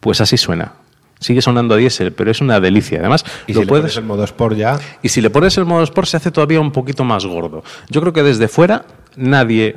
[0.00, 0.74] Pues así suena.
[1.20, 3.00] Sigue sonando a diésel, pero es una delicia.
[3.00, 5.58] Además, Y lo si le puedes pones el modo Sport ya, y si le pones
[5.58, 7.64] el modo Sport se hace todavía un poquito más gordo.
[7.90, 9.74] Yo creo que desde fuera nadie,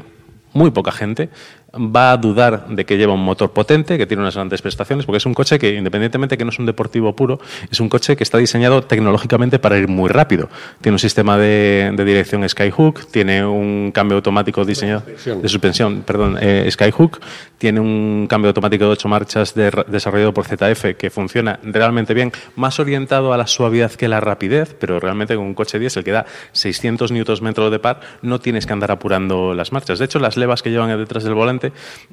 [0.54, 1.30] muy poca gente,
[1.74, 5.18] va a dudar de que lleva un motor potente, que tiene unas grandes prestaciones, porque
[5.18, 7.40] es un coche que, independientemente que no es un deportivo puro,
[7.72, 10.50] es un coche que está diseñado tecnológicamente para ir muy rápido.
[10.82, 15.04] Tiene un sistema de, de dirección Skyhook, tiene un cambio automático diseñado
[15.42, 17.20] de suspensión, perdón, eh, Skyhook,
[17.58, 22.32] tiene un cambio automático de ocho marchas de- desarrollado por ZF que funciona realmente bien,
[22.56, 26.12] más orientado a la suavidad que la rapidez, pero realmente con un coche diésel que
[26.12, 30.00] da 600 Nm de par, no tienes que andar apurando las marchas.
[30.00, 31.61] De hecho, las levas que llevan detrás del volante,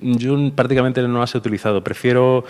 [0.00, 1.82] yo prácticamente no las he utilizado.
[1.82, 2.44] Prefiero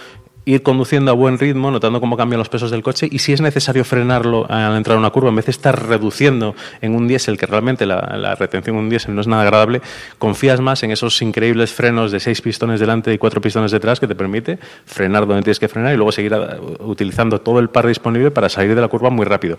[0.49, 3.43] ir conduciendo a buen ritmo, notando cómo cambian los pesos del coche y si es
[3.43, 7.37] necesario frenarlo al entrar a una curva, en vez de estar reduciendo en un diésel,
[7.37, 9.83] que realmente la, la retención en un diésel no es nada agradable,
[10.19, 14.07] confías más en esos increíbles frenos de seis pistones delante y cuatro pistones detrás que
[14.07, 16.35] te permite frenar donde tienes que frenar y luego seguir
[16.81, 19.59] utilizando todo el par disponible para salir de la curva muy rápido.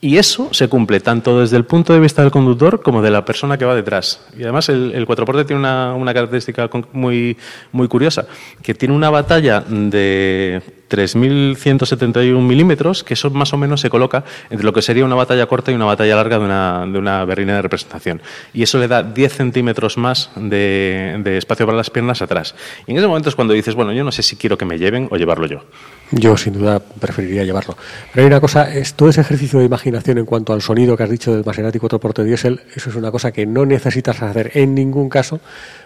[0.00, 3.24] Y eso se cumple tanto desde el punto de vista del conductor como de la
[3.24, 4.20] persona que va detrás.
[4.36, 7.36] Y además el, el cuatroporte tiene una, una característica muy,
[7.72, 8.26] muy curiosa,
[8.62, 14.64] que tiene una batalla de 3.171 milímetros, que eso más o menos se coloca entre
[14.64, 17.56] lo que sería una batalla corta y una batalla larga de una, de una berrina
[17.56, 18.22] de representación.
[18.52, 22.54] Y eso le da 10 centímetros más de, de espacio para las piernas atrás.
[22.86, 24.78] Y en ese momento es cuando dices, bueno, yo no sé si quiero que me
[24.78, 25.64] lleven o llevarlo yo.
[26.12, 27.76] Yo sin duda preferiría llevarlo.
[28.12, 31.02] Pero hay una cosa, es todo ese ejercicio de imaginación en cuanto al sonido que
[31.02, 34.74] has dicho del Maserati 4x diésel, eso es una cosa que no necesitas hacer en
[34.74, 35.40] ningún caso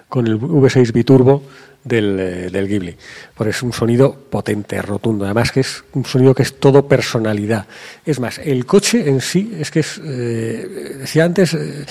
[0.09, 1.43] con el V6 biturbo
[1.85, 2.97] del, eh, del Ghibli.
[3.35, 5.25] Porque es un sonido potente, rotundo.
[5.25, 7.67] Además que es un sonido que es todo personalidad.
[8.05, 11.55] Es más, el coche en sí es que es, eh, decía antes...
[11.55, 11.85] eh,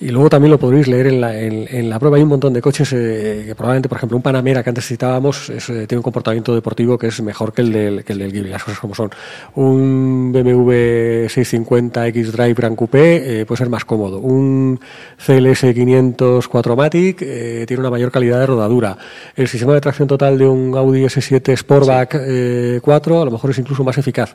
[0.00, 2.16] y luego también lo podréis leer en la, en, en la prueba.
[2.16, 5.50] Hay un montón de coches eh, que probablemente, por ejemplo, un Panamera que antes citábamos
[5.50, 8.32] es, eh, tiene un comportamiento deportivo que es mejor que el del, que el del
[8.32, 9.10] Ghibli, las cosas como son.
[9.54, 14.18] Un BMW 650 X-Drive Gran Coupé eh, puede ser más cómodo.
[14.18, 14.80] Un
[15.18, 18.96] CLS 500 4MATIC eh, tiene una mayor calidad de rodadura.
[19.36, 23.50] El sistema de tracción total de un Audi S7 Sportback eh, 4 a lo mejor
[23.50, 24.34] es incluso más eficaz.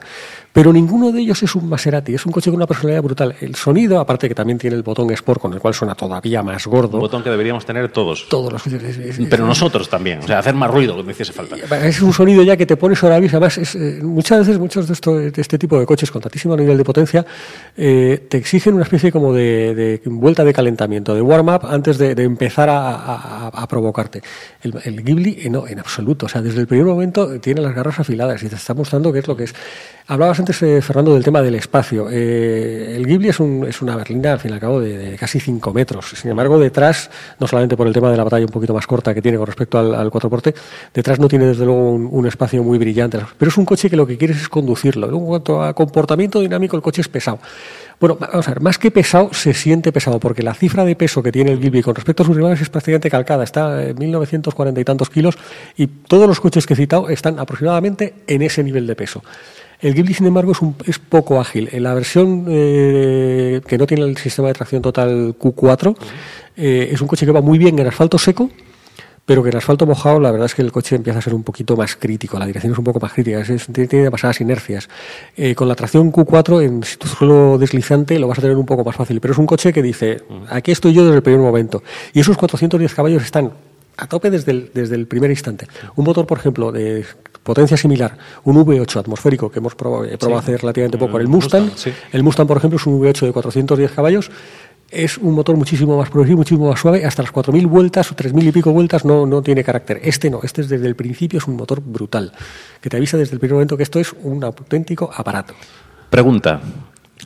[0.56, 3.36] Pero ninguno de ellos es un Maserati, es un coche con una personalidad brutal.
[3.42, 6.66] El sonido, aparte que también tiene el botón Sport, con el cual suena todavía más
[6.66, 6.96] gordo.
[6.96, 8.30] Un botón que deberíamos tener todos.
[8.30, 8.82] Todos los coches.
[8.82, 11.58] es- es- Pero nosotros también, o sea, hacer más ruido que hiciese falta.
[11.86, 13.38] es un sonido ya que te pones ahora mismo.
[13.38, 16.78] Además, eh, muchas veces muchos de, esto- de este tipo de coches con tantísimo nivel
[16.78, 17.26] de potencia
[17.76, 22.16] eh, te exigen una especie como de, de vuelta de calentamiento, de warm-up antes de,
[22.16, 24.22] de empezar a, a- a provocarte.
[24.62, 26.28] El, el Ghibli, eh, no, en absoluto.
[26.28, 29.20] O sea, desde el primer momento tiene las garras afiladas y te está mostrando qué
[29.20, 29.54] es lo que es.
[30.08, 32.08] Hablabas antes, eh, Fernando, del tema del espacio.
[32.12, 35.40] Eh, el Ghibli es, un- es una berlina, al fin y al cabo, de, casi
[35.40, 36.06] 5 metros.
[36.16, 39.16] Sin embargo, detrás, no solamente por el tema de la batalla un poquito más corta
[39.16, 40.54] que tiene con respecto al, al cuatroporte,
[40.94, 43.18] detrás no tiene desde luego un, un espacio muy brillante.
[43.36, 45.10] Pero es un coche que lo que quieres es conducirlo.
[45.10, 47.40] En cuanto a comportamiento dinámico, el coche es pesado.
[48.00, 51.24] Bueno, vamos a ver, más que pesado, se siente pesado, porque la cifra de peso
[51.24, 53.44] que tiene el Ghibli con respecto a sus rivales es prácticamente calcada.
[53.44, 55.36] Está en 1940 y tantos kilos
[55.76, 59.24] y todos los coches que he citado están aproximadamente en ese nivel de peso.
[59.82, 61.70] El Ghibli, sin embargo, es, un- es poco ágil.
[61.72, 65.96] En la versión eh, que no tiene el sistema de tracción total Q4,
[66.58, 68.50] eh, es un coche que va muy bien en asfalto seco,
[69.26, 71.42] pero que en asfalto mojado la verdad es que el coche empieza a ser un
[71.44, 74.88] poquito más crítico, la dirección es un poco más crítica, es- tiene, demasiadas inercias.
[75.36, 78.96] Eh, con la tracción Q4 en suelo deslizante lo vas a tener un poco más
[78.96, 81.82] fácil, pero es un coche que dice, aquí estoy yo desde el primer momento.
[82.14, 83.52] Y esos 410 caballos están
[83.98, 85.68] a tope desde el, desde el primer instante.
[85.96, 87.06] Un motor, por ejemplo, de
[87.44, 91.66] potencia similar, un V8 atmosférico que hemos probado, he probado hace relativamente poco, el Mustang,
[91.66, 91.94] Mustang, sí.
[92.12, 94.32] el Mustang, por ejemplo, es un V8 de 410 caballos.
[94.92, 97.06] Es un motor muchísimo más progresivo, muchísimo más suave.
[97.06, 100.00] Hasta las 4.000 vueltas o 3.000 y pico vueltas no, no tiene carácter.
[100.04, 102.32] Este no, este es desde el principio es un motor brutal,
[102.82, 105.56] que te avisa desde el primer momento que esto es un auténtico aparato.
[106.10, 106.62] Pregunta,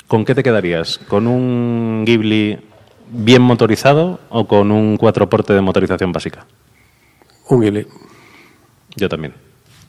[0.07, 0.99] ¿con qué te quedarías?
[1.07, 2.57] ¿Con un Ghibli
[3.10, 6.45] bien motorizado o con un cuatroporte de motorización básica?
[7.49, 7.88] Un Ghibli.
[8.95, 9.34] Yo también,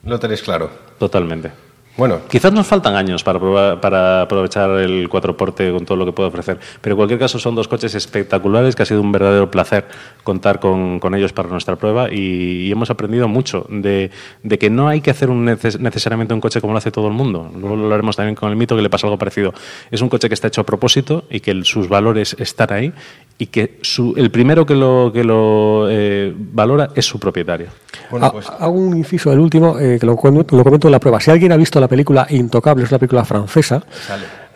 [0.05, 0.71] Lo tenéis claro.
[0.99, 1.51] totalmente.
[1.97, 6.13] Bueno, Quizás nos faltan años para, probar- para aprovechar el cuatroporte con todo lo que
[6.13, 9.51] puede ofrecer, pero en cualquier caso son dos coches espectaculares que ha sido un verdadero
[9.51, 9.85] placer
[10.23, 14.11] contar con, con ellos para nuestra prueba y, y hemos aprendido mucho de,
[14.43, 17.09] de que no hay que hacer un neces- necesariamente un coche como lo hace todo
[17.09, 17.51] el mundo.
[17.59, 19.53] Luego lo haremos también con el mito que le pasa algo parecido.
[19.91, 22.93] Es un coche que está hecho a propósito y que el- sus valores están ahí
[23.37, 27.67] y que su- el primero que lo, que lo eh, valora es su propietario.
[28.11, 31.19] bueno, Ha- pues Hago un inciso, el último, eh, que lo comento en la prueba.
[31.21, 33.83] Si alguien ha visto la película Intocable, es una película francesa,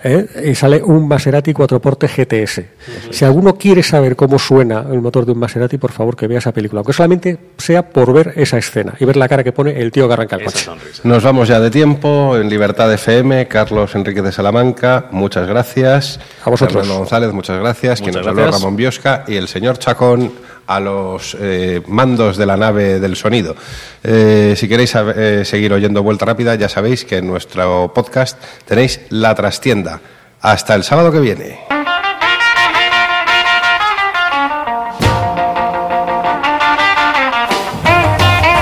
[0.05, 0.51] ¿eh?
[0.51, 2.62] y sale un Maserati cuatroporte GTS.
[3.11, 6.39] Si alguno quiere saber cómo suena el motor de un Maserati, por favor que vea
[6.39, 9.81] esa película, aunque solamente sea por ver esa escena y ver la cara que pone
[9.81, 10.70] el tío que arranca el coche.
[11.03, 13.49] Nos vamos ya de tiempo en Libertad FM.
[13.49, 16.20] Carlos Enrique de Salamanca, muchas gracias.
[16.45, 16.83] A vosotros.
[16.83, 18.01] Fernando González, muchas gracias.
[18.01, 18.62] Quien Muchas nos habló, gracias.
[18.62, 19.25] Ramón Biosca.
[19.27, 20.33] Y el señor Chacón
[20.67, 23.55] a los eh, mandos de la nave del sonido.
[24.03, 29.01] Eh, si queréis eh, seguir oyendo Vuelta Rápida, ya sabéis que en nuestro podcast tenéis
[29.11, 30.01] La Trastienda.
[30.41, 31.61] Hasta el sábado que viene.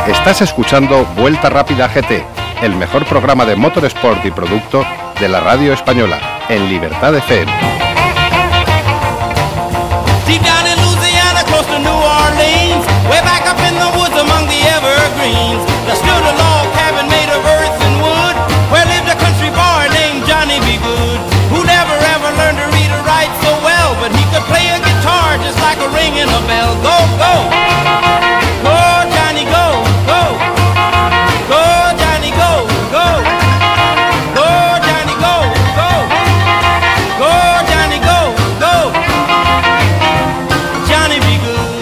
[0.07, 2.25] Estás escuchando Vuelta Rápida GT,
[2.63, 4.85] el mejor programa de motorsport y producto
[5.19, 7.83] de la radio española, en Libertad FM.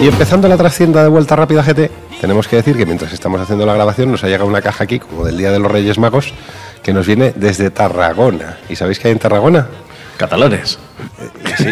[0.01, 3.67] Y empezando la trascienda de Vuelta Rápida GT, tenemos que decir que mientras estamos haciendo
[3.67, 6.33] la grabación nos ha llegado una caja aquí, como del Día de los Reyes Magos,
[6.81, 8.57] que nos viene desde Tarragona.
[8.67, 9.67] ¿Y sabéis qué hay en Tarragona?
[10.17, 10.79] Catalanes.
[11.57, 11.67] Sí.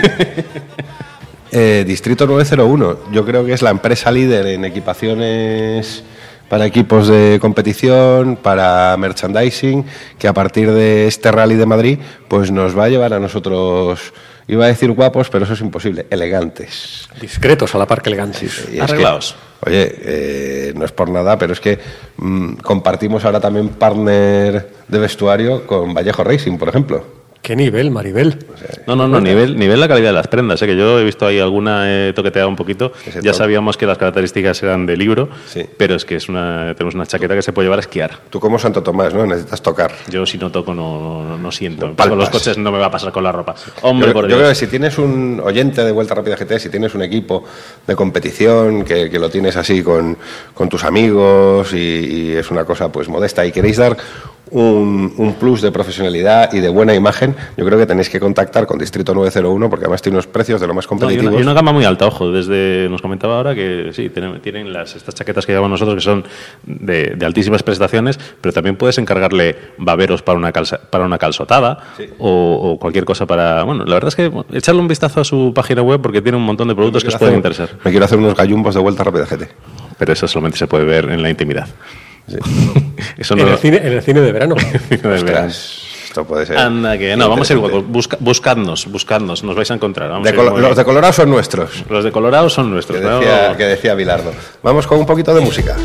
[1.52, 6.04] Eh, Distrito 901, yo creo que es la empresa líder en equipaciones
[6.48, 9.84] para equipos de competición, para merchandising,
[10.20, 14.14] que a partir de este rally de Madrid, pues nos va a llevar a nosotros,
[14.50, 17.08] iba a decir guapos, pero eso es imposible, elegantes.
[17.22, 18.68] Discretos a la par que elegantes.
[18.72, 19.36] Y es Arreglados.
[19.64, 21.80] que, oye, eh, no es por nada, pero es que
[22.18, 27.19] mm, compartimos ahora también partner de vestuario con Vallejo Racing, por ejemplo.
[27.42, 28.38] ¿Qué nivel, Maribel?
[28.86, 30.62] No, no, no, nivel, nivel la calidad de las prendas.
[30.62, 30.68] ¿eh?
[30.68, 32.92] Que yo he visto ahí alguna eh, toqueteada un poquito.
[33.08, 33.38] Ese Ya top.
[33.40, 35.66] sabíamos que las características eran de libro, Sí.
[35.78, 38.20] pero es que es una, tenemos una chaqueta que se puede llevar a esquiar.
[38.30, 39.26] Tú como Santo Tomás, ¿no?
[39.26, 39.92] Necesitas tocar.
[40.10, 41.96] Yo si no toco no, no, no siento.
[41.96, 43.56] Con los coches no me va a pasar con la ropa.
[43.84, 44.38] Hombre, yo, por yo Dios.
[44.40, 47.46] creo que si tienes un oyente de Vuelta Rápida GT, si tienes un equipo
[47.88, 50.18] de competición que, que lo tienes así con,
[50.54, 53.96] con tus amigos y, y es una cosa pues modesta y queréis dar
[54.52, 58.66] un, un plus de profesionalidad y de buena imagen, yo creo que tenéis que contactar
[58.66, 61.32] con Distrito 901 porque además tiene unos precios de lo más No, y, competitivos.
[61.34, 64.74] una, y una gama muy alta, ojo, desde nos comentaba ahora que sí, tienen, tienen
[64.74, 66.24] las, estas chaquetas que llevamos nosotros que son
[66.64, 71.80] de, de altísimas prestaciones, pero también puedes encargarle baberos para una, calza- para una calzotada
[72.18, 73.64] o, o cualquier cosa para...
[73.64, 76.44] Bueno, la verdad es que echarle un vistazo a su página web porque tiene un
[76.44, 77.70] montón de productos que os pueden interesar.
[77.84, 79.48] Me quiero hacer unos gallumbos de Vuelta Rápida GT.
[79.98, 81.68] Pero eso solamente se puede ver en la intimidad.
[83.18, 84.56] Eso En no el, cine, en el cine de verano.
[85.16, 86.58] Ostras, esto puede ser.
[86.58, 87.60] Anda que no, vamos a ir.
[87.60, 90.10] Busca- buscadnos, buscadnos, nos vais a encontrar.
[90.10, 91.84] Vamos De a colo- los de Colorado son nuestros.
[91.90, 93.02] Los de Colorado son Que nuestros.
[93.02, 93.20] ¿no?
[93.20, 94.32] decía, que decía Bilardo.
[94.64, 95.76] Vamos con un poquito de música.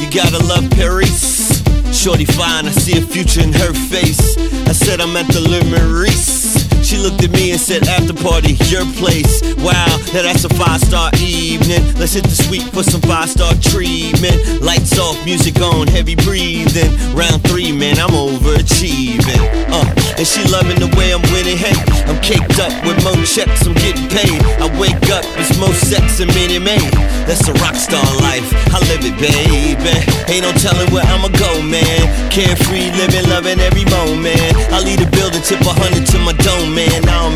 [0.00, 1.62] You gotta love Paris.
[1.92, 4.36] Shorty fine, I see a future in her face.
[4.68, 6.63] I said I'm at the Le Maurice.
[6.84, 9.40] She looked at me and said, after party, your place.
[9.64, 11.80] Wow, now that's a five star evening.
[11.96, 14.60] Let's hit the suite for some five star treatment.
[14.60, 16.92] Lights off, music on, heavy breathing.
[17.16, 19.42] Round three, man, I'm overachieving.
[19.72, 19.88] Uh,
[20.20, 21.56] and she loving the way I'm winning.
[21.56, 21.72] Hey,
[22.04, 24.44] I'm caked up with more checks, I'm getting paid.
[24.60, 26.92] I wake up, it's more sex and mini made.
[27.24, 28.44] That's a rock star life,
[28.76, 29.96] I live it, baby.
[30.28, 32.04] Ain't no telling where I'ma go, man.
[32.28, 34.52] Carefree, living, loving every moment.
[34.68, 37.02] I lead a building, tip a hundred to my dome, man.
[37.06, 37.30] Now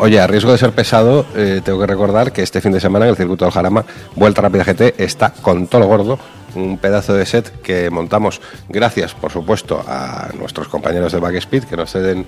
[0.00, 3.06] Oye, a riesgo de ser pesado, eh, tengo que recordar que este fin de semana
[3.06, 6.18] en el circuito del Jarama, Vuelta Rápida GT está con todo lo gordo.
[6.54, 11.76] Un pedazo de set que montamos gracias, por supuesto, a nuestros compañeros de Backspeed que
[11.76, 12.26] nos ceden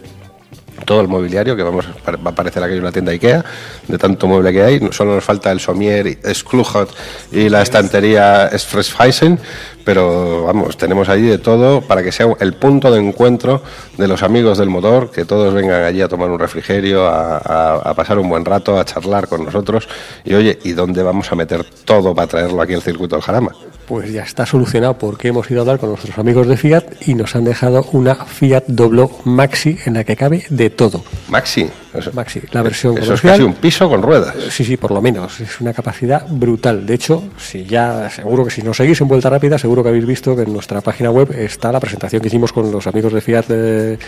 [0.85, 3.45] todo el mobiliario, que vamos, va a parecer aquello una tienda Ikea,
[3.89, 4.81] de tanto mueble que hay.
[4.93, 6.95] Solo nos falta el somier, Skluhot
[7.33, 9.39] y la estantería Sfresheisen,
[9.85, 13.63] pero vamos, tenemos allí de todo para que sea el punto de encuentro
[13.99, 17.75] de los amigos del motor, que todos vengan allí a tomar un refrigerio, a, a-
[17.91, 19.89] a pasar un buen rato, a charlar con nosotros.
[20.25, 23.53] Y oye, ¿y dónde vamos a meter todo para traerlo aquí al circuito del Jarama?
[23.87, 27.15] Pues ya está solucionado porque hemos ido a hablar con nuestros amigos de Fiat y
[27.15, 31.05] nos han dejado una Fiat Doblo Maxi en la que cabe de todo.
[31.29, 31.69] Maxi.
[31.93, 34.35] Eso, Maxi, la versión eso es casi un piso con ruedas.
[34.51, 35.39] Sí, sí, por lo menos.
[35.39, 36.87] Es una capacidad brutal.
[36.87, 40.07] De hecho, si ya, seguro que si nos seguís en Vuelta Rápida, seguro que habéis
[40.07, 43.21] visto que en nuestra página web está la presentación que hicimos con los amigos de
[43.21, 43.99] Fiat eh,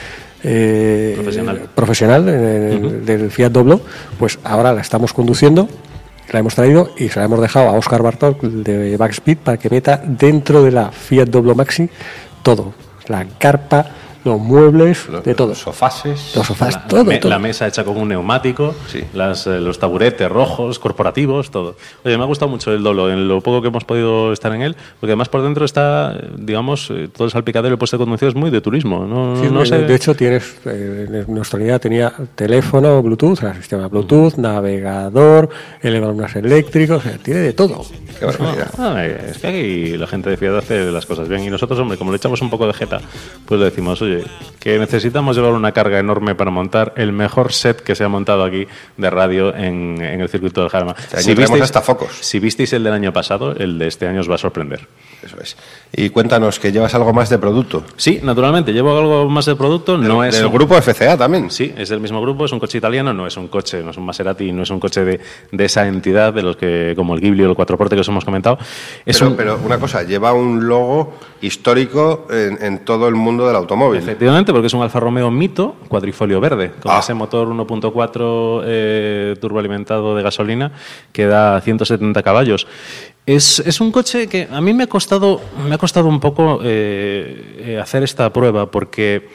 [0.43, 1.69] eh, Profesional.
[1.75, 3.81] profesional, eh, del Fiat Doblo.
[4.19, 5.69] Pues ahora la estamos conduciendo,
[6.33, 9.71] la hemos traído y se la hemos dejado a Oscar Bartol de Backspeed para que
[9.71, 11.89] meta dentro de la Fiat Doblo Maxi
[12.43, 12.75] todo.
[13.09, 13.87] La carpa,
[14.27, 15.49] los muebles, de todo.
[15.49, 16.33] Los sofases.
[16.37, 17.31] Los sofás, La, todo, me- todo.
[17.31, 19.03] la mesa hecha con un neumático, Sí.
[19.15, 21.77] las, eh, los taburetes rojos, corporativos, todo.
[22.05, 24.63] Oye, me ha gustado mucho el Dolo, en lo poco que hemos podido estar en
[24.63, 27.97] él, porque además por dentro está, eh, digamos, eh, todo el salpicadero y el puesto
[27.97, 29.07] de conducción es muy de turismo.
[29.07, 29.79] No, Sí, no de, sé.
[29.79, 35.49] de hecho, tienes, eh, en nuestra unidad tenía teléfono, Bluetooth, sea, sistema Bluetooth, navegador,
[35.83, 37.85] elevadoras eléctricos, o sea, tiene de todo.
[38.19, 38.71] Qué barbaridad.
[38.79, 41.99] Ah, es que aquí la gente de Fiat hace las cosas bien y nosotros, hombre,
[41.99, 43.01] como le echamos un poco de jeta,
[43.47, 44.16] pues le decimos, oye,
[44.61, 48.45] que necesitamos llevar una carga enorme para montar el mejor set que se ha montado
[48.45, 50.95] aquí de radio en, en el circuito del Jarama.
[50.99, 52.09] Este año traemos hasta focos.
[52.21, 54.87] Si visteis el del año pasado, el de este año os va a sorprender.
[55.23, 55.57] Eso es.
[55.93, 57.85] Y cuéntanos que llevas algo más de producto.
[57.97, 60.37] Sí, naturalmente, llevo algo más de producto, no es...
[60.37, 61.51] Del un- grupo FCA también.
[61.51, 63.97] Sí, es del mismo grupo, es un coche italiano, no es un coche, no es
[63.97, 67.21] un Maserati, no es un coche de, de esa entidad de los que, como el
[67.21, 68.59] Ghibli o el Cuatro Porte que os hemos comentado.
[69.05, 73.47] Es pero, un, pero una cosa, lleva un logo histórico en, en todo el mundo
[73.47, 73.96] del automóvil.
[73.99, 76.99] Efectivamente, porque es un Alfa Romeo Mito cuadrifolio verde, con Ah.
[77.01, 80.73] ese motor 1.4 eh, turboalimentado de gasolina
[81.13, 82.67] que da 170 caballos.
[83.27, 86.61] Es, es un coche que a mí me ha costado, me ha costado un poco
[86.63, 89.29] eh, eh, hacer esta prueba, porque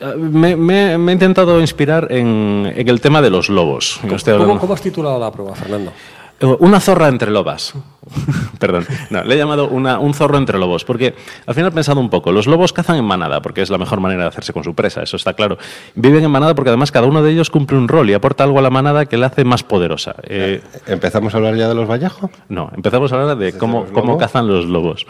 [0.00, 3.98] Ah, Me, me- me he intentado inspirar en, en el tema de los lobos.
[4.38, 5.92] ¿Cómo, cómo has titulado la prueba, Fernando?
[6.40, 7.74] Eh, Una zorra entre lobas.
[8.58, 8.86] Perdón.
[9.10, 11.14] No, le he llamado una- un zorro entre lobos, porque
[11.46, 12.32] al final he pensado un poco.
[12.32, 15.02] Los lobos cazan en manada, porque es la mejor manera de hacerse con su presa,
[15.02, 15.58] eso está claro.
[15.94, 18.58] Viven en manada porque además cada uno de ellos cumple un rol y aporta algo
[18.58, 20.14] a la manada que la hace más poderosa.
[20.22, 22.30] Eh, ¿Empezamos a hablar ya de los Vallejo?
[22.48, 25.06] no, empezamos a hablar de cómo, cómo cazan los lobos.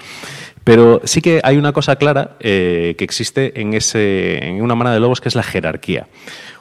[0.65, 4.95] Pero sí que hay una cosa clara eh, que existe en, ese, en una manada
[4.95, 6.09] de lobos que es la jerarquía.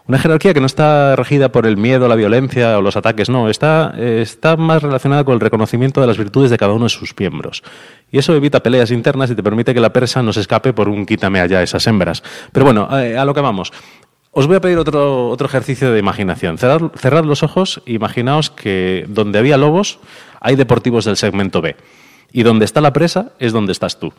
[0.07, 3.49] Una jerarquía que no está regida por el miedo, la violencia o los ataques, no,
[3.49, 7.13] está, está más relacionada con el reconocimiento de las virtudes de cada uno de sus
[7.19, 7.61] miembros.
[8.09, 10.87] Y eso evita peleas internas y te permite que la presa no se escape por
[10.87, 12.23] un quítame allá esas hembras.
[12.53, 13.73] Pero bueno, eh, a lo que vamos.
[14.31, 16.57] Os voy a pedir otro, otro ejercicio de imaginación.
[16.57, 19.99] Cerrad, cerrad los ojos e imaginaos que donde había lobos
[20.39, 21.75] hay deportivos del segmento B.
[22.31, 24.13] Y donde está la presa es donde estás tú.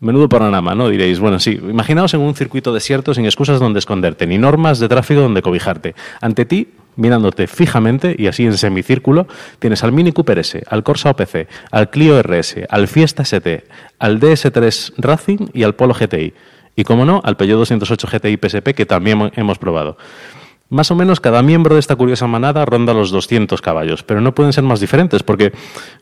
[0.00, 0.88] Menudo panorama, ¿no?
[0.88, 4.88] Diréis, bueno, sí, imaginaos en un circuito desierto sin excusas donde esconderte, ni normas de
[4.88, 5.96] tráfico donde cobijarte.
[6.20, 9.26] Ante ti, mirándote fijamente y así en semicírculo,
[9.58, 13.64] tienes al Mini Cooper S, al Corsa OPC, al Clio RS, al Fiesta ST,
[13.98, 16.32] al DS3 Racing y al Polo GTI.
[16.76, 19.96] Y como no, al Peugeot 208 GTI PSP que también hemos probado.
[20.70, 24.34] Más o menos cada miembro de esta curiosa manada ronda los 200 caballos, pero no
[24.34, 25.52] pueden ser más diferentes porque,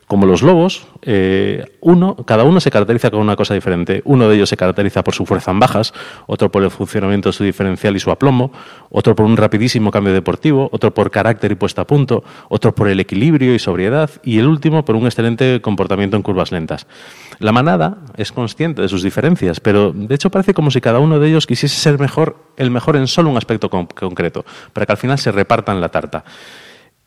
[0.07, 4.01] como los lobos, eh, uno, cada uno se caracteriza con una cosa diferente.
[4.03, 5.93] Uno de ellos se caracteriza por su fuerza en bajas,
[6.25, 8.51] otro por el funcionamiento de su diferencial y su aplomo,
[8.89, 12.89] otro por un rapidísimo cambio deportivo, otro por carácter y puesta a punto, otro por
[12.89, 16.87] el equilibrio y sobriedad y el último por un excelente comportamiento en curvas lentas.
[17.39, 21.19] La manada es consciente de sus diferencias, pero de hecho parece como si cada uno
[21.19, 24.43] de ellos quisiese ser mejor, el mejor en solo un aspecto con- concreto,
[24.73, 26.23] para que al final se repartan la tarta.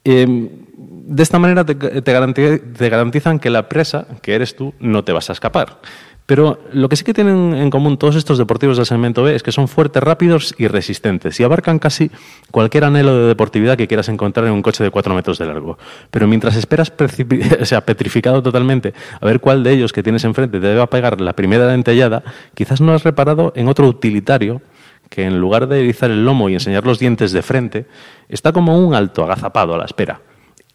[0.04, 4.74] Eh, de esta manera te, te garanti- te garantizan que la presa, que eres tú,
[4.80, 5.78] no te vas a escapar.
[6.26, 9.42] Pero lo que sí que tienen en común todos estos deportivos del segmento B es
[9.42, 12.08] que son fuertes, rápidos y resistentes y abarcan casi
[12.52, 15.76] cualquier anhelo de deportividad que quieras encontrar en un coche de 4 metros de largo.
[16.12, 16.92] Pero mientras esperas
[17.60, 21.20] o sea, petrificado totalmente a ver cuál de ellos que tienes enfrente te debe pegar
[21.20, 22.22] la primera dentellada,
[22.54, 24.62] quizás no has reparado en otro utilitario
[25.10, 27.86] que en lugar de erizar el lomo y enseñar los dientes de frente,
[28.28, 30.22] está como un alto agazapado a la espera.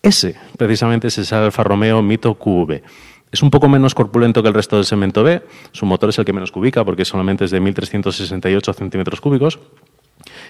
[0.04, 2.82] Ese, precisamente, es el Alfa Romeo Mito QV.
[3.32, 6.26] Es un poco menos corpulento que el resto del segmento B, su motor es el
[6.26, 9.60] que menos cubica porque solamente es de 1.368 centímetros cúbicos,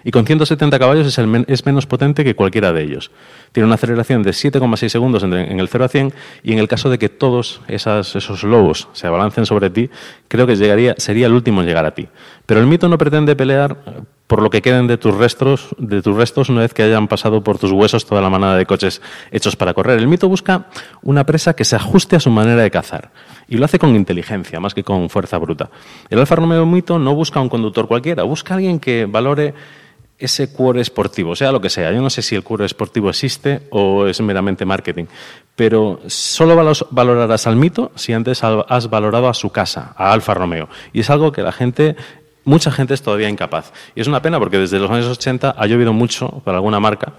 [0.03, 3.11] y con 170 caballos es, menos potente que cualquiera de ellos.
[3.51, 6.13] Tiene una aceleración de 7,6 segundos en el 0 a 100
[6.43, 9.89] y en el caso de que todos esos lobos se abalancen sobre ti,
[10.27, 12.07] creo que llegaría, sería el último en llegar a ti.
[12.45, 13.77] Pero el mito no pretende pelear
[14.27, 17.43] por lo que queden de tus restos, de tus restos una vez que hayan pasado
[17.43, 19.01] por tus huesos toda la manada de coches
[19.31, 19.99] hechos para correr.
[19.99, 20.67] El mito busca
[21.03, 23.11] una presa que se ajuste a su manera de cazar
[23.47, 25.69] y lo hace con inteligencia más que con fuerza bruta.
[26.09, 29.53] El Alfa Romeo Mito no busca un conductor cualquiera, busca alguien que valore
[30.17, 31.91] ese cuore esportivo, sea lo que sea.
[31.91, 35.05] Yo no sé si el cuore esportivo existe o es meramente marketing,
[35.55, 36.55] pero solo
[36.91, 40.69] valorarás al mito si antes has valorado a su casa, a Alfa Romeo.
[40.93, 41.95] Y es algo que la gente,
[42.45, 43.73] mucha gente es todavía incapaz.
[43.95, 47.13] Y es una pena porque desde los años 80 ha llovido mucho para alguna marca.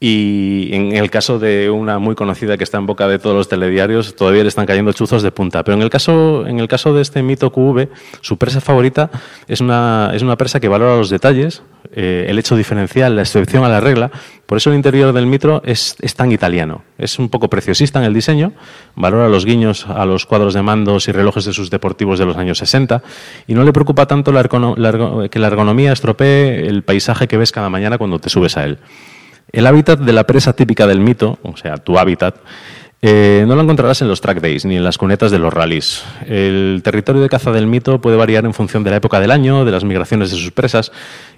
[0.00, 3.48] Y en el caso de una muy conocida que está en boca de todos los
[3.48, 5.64] telediarios, todavía le están cayendo chuzos de punta.
[5.64, 7.88] Pero en el caso, en el caso de este mito QV,
[8.20, 9.10] su presa favorita
[9.48, 11.64] es una, es una presa que valora los detalles,
[11.96, 14.12] eh, el hecho diferencial, la excepción a la regla.
[14.46, 16.84] Por eso el interior del mitro es, es tan italiano.
[16.96, 18.52] Es un poco preciosista en el diseño,
[18.94, 22.36] valora los guiños a los cuadros de mandos y relojes de sus deportivos de los
[22.36, 23.02] años 60
[23.48, 24.44] y no le preocupa tanto la
[25.28, 28.78] que la ergonomía estropee el paisaje que ves cada mañana cuando te subes a él.
[29.52, 32.36] El hábitat de la presa típica del mito, o sea, tu hábitat,
[33.00, 36.02] eh, no lo encontrarás en los track days ni en las cunetas de los rallies.
[36.26, 39.64] El territorio de caza del mito puede variar en función de la época del año,
[39.64, 40.90] de las migraciones de sus presas,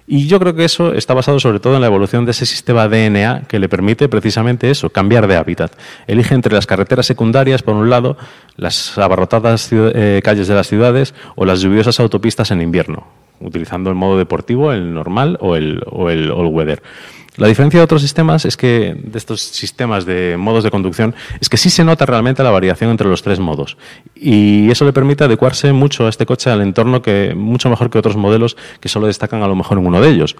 [0.07, 2.87] y yo creo que eso está basado sobre todo en la evolución de ese sistema
[2.87, 5.73] DNA que le permite precisamente eso, cambiar de hábitat.
[6.07, 8.17] Elige entre las carreteras secundarias, por un lado,
[8.57, 13.05] las abarrotadas eh, calles de las ciudades o las lluviosas autopistas en invierno,
[13.39, 16.81] utilizando el modo deportivo, el normal o el, o el all weather.
[17.37, 21.47] La diferencia de otros sistemas es que, de estos sistemas de modos de conducción, es
[21.47, 23.77] que sí se nota realmente la variación entre los tres modos.
[24.15, 27.97] Y eso le permite adecuarse mucho a este coche al entorno que, mucho mejor que
[27.97, 30.35] otros modelos que solo destacan a lo mejor en uno de ellos.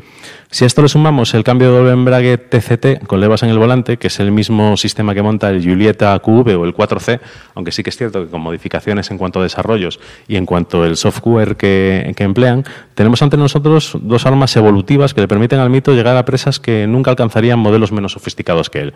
[0.50, 3.58] Si a esto le sumamos el cambio de doble embrague TCT con levas en el
[3.58, 7.22] volante, que es el mismo sistema que monta el Julieta QV o el 4C,
[7.56, 10.84] aunque sí que es cierto que con modificaciones en cuanto a desarrollos y en cuanto
[10.84, 12.66] al software que, que emplean,
[12.96, 16.81] tenemos ante nosotros dos armas evolutivas que le permiten al mito llegar a presas que
[16.88, 18.94] nunca alcanzarían modelos menos sofisticados que él.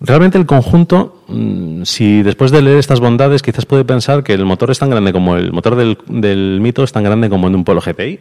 [0.00, 4.44] Realmente el conjunto, mm, si después de leer estas bondades, quizás puede pensar que el
[4.44, 7.64] motor es tan grande como el motor del, mito es tan grande como en un
[7.64, 8.18] Polo GTI.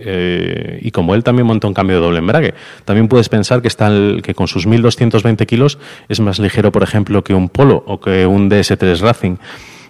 [0.00, 2.54] eh, y como él también monta un cambio de doble embrague,
[2.84, 6.82] también puedes pensar que, está el- que con sus 1220 kilos es más ligero, por
[6.82, 9.36] ejemplo, que un Polo o que un DS3 Racing.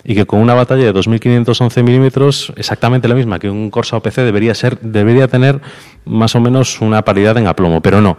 [0.09, 4.19] Y que con una batalla de 2.511 milímetros, exactamente la misma que un Corsa OPC,
[4.19, 5.61] debería, ser, debería tener
[6.05, 8.17] más o menos una paridad en aplomo, pero no.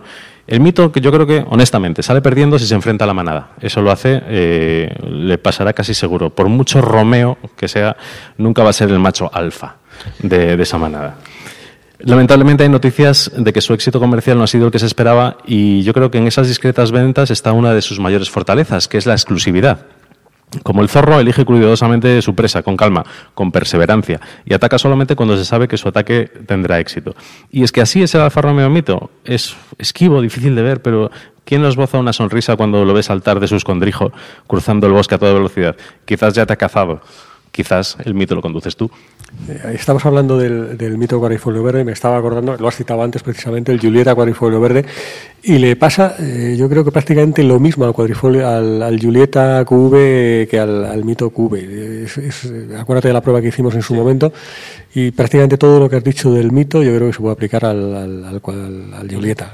[0.48, 3.52] El mito que yo creo que, honestamente, sale perdiendo si se enfrenta a la manada.
[3.62, 6.30] Eso lo hace, eh, le pasará casi seguro.
[6.30, 7.96] Por mucho Romeo que sea,
[8.38, 9.78] nunca va a ser el macho alfa
[10.20, 11.18] de, de esa manada.
[12.00, 15.38] Lamentablemente hay noticias de que su éxito comercial no ha sido el que se esperaba
[15.46, 18.98] y yo creo que en esas discretas ventas está una de sus mayores fortalezas, que
[18.98, 19.80] es la exclusividad.
[20.64, 25.36] Como el zorro elige cuidadosamente su presa, con calma, con perseverancia, y ataca solamente cuando
[25.38, 27.16] se sabe que su ataque tendrá éxito.
[27.52, 29.12] Y es que así es el Alfa Romeo Mito.
[29.26, 31.12] Es esquivo, difícil de ver, pero
[31.43, 34.14] ¿quién nos boza una sonrisa cuando lo ve saltar de su escondrijo,
[34.48, 35.76] cruzando el bosque a toda velocidad?
[36.06, 37.02] Quizás ya te ha cazado.
[37.58, 38.88] Quizás el mito lo conduces tú.
[39.49, 43.24] Eh, Estamos hablando del, del mito cuadrifolio verde, me estaba acordando, lo has citado antes
[43.24, 44.86] precisamente, el Julieta cuadrifolio verde,
[45.41, 49.66] y le pasa, eh, yo creo que prácticamente lo mismo al cuadrifolio, al, al Julieta
[49.66, 51.55] QV que al, al mito QV.
[52.05, 54.32] Es- es- acuérdate de la prueba que hicimos en su momento,
[54.93, 57.66] y prácticamente todo lo que has dicho del mito, yo creo que se puede aplicar
[57.66, 59.51] al, al, al al Julieta.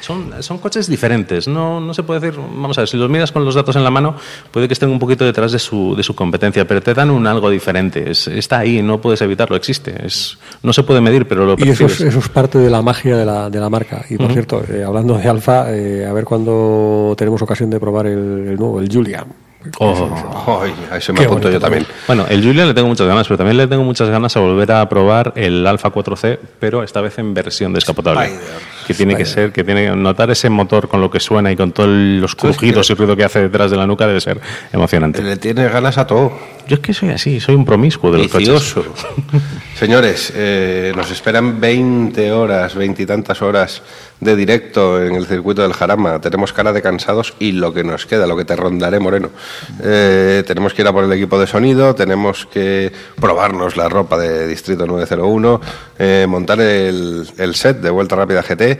[0.00, 3.32] Son, son coches diferentes, no, no se puede decir, vamos a ver, si los miras
[3.32, 4.14] con los datos en la mano,
[4.52, 7.26] puede que estén un poquito detrás de su, de su competencia, pero te dan un
[7.26, 11.44] algo diferente, es- está ahí, no puedes evitarlo, existe, es, no se puede medir, pero
[11.44, 12.14] lo Y eso es, percibes.
[12.14, 14.04] eso es parte de la magia de la, de la marca.
[14.08, 18.06] Y por cierto, eh, hablando de Alfa, eh, a ver cuándo tenemos ocasión de probar
[18.06, 19.26] el, el nuevo, el Julia.
[19.80, 20.64] Oh.
[20.96, 21.84] Eso me apunto yo también.
[22.06, 24.70] Bueno, el Julia le tengo muchas ganas, pero también le tengo muchas ganas a volver
[24.72, 28.26] a probar el Alfa 4C, pero esta vez en versión descapotable.
[28.26, 28.77] Spider.
[28.88, 31.56] Que tiene que ser, que tiene que notar ese motor con lo que suena y
[31.56, 34.40] con todos los crujidos y ruido que hace detrás de la nuca debe ser
[34.72, 35.22] emocionante.
[35.22, 36.32] Le tienes ganas a todo.
[36.68, 38.46] Yo es que soy así, soy un promiscuo de los coches.
[38.46, 38.84] Vicioso.
[39.74, 43.80] Señores, eh, nos esperan 20 horas, veintitantas horas
[44.20, 46.20] de directo en el circuito del Jarama.
[46.20, 49.30] Tenemos cara de cansados y lo que nos queda, lo que te rondaré, Moreno.
[49.82, 54.18] Eh, tenemos que ir a por el equipo de sonido, tenemos que probarnos la ropa
[54.18, 55.60] de Distrito 901,
[55.98, 58.78] eh, montar el, el set de Vuelta Rápida GT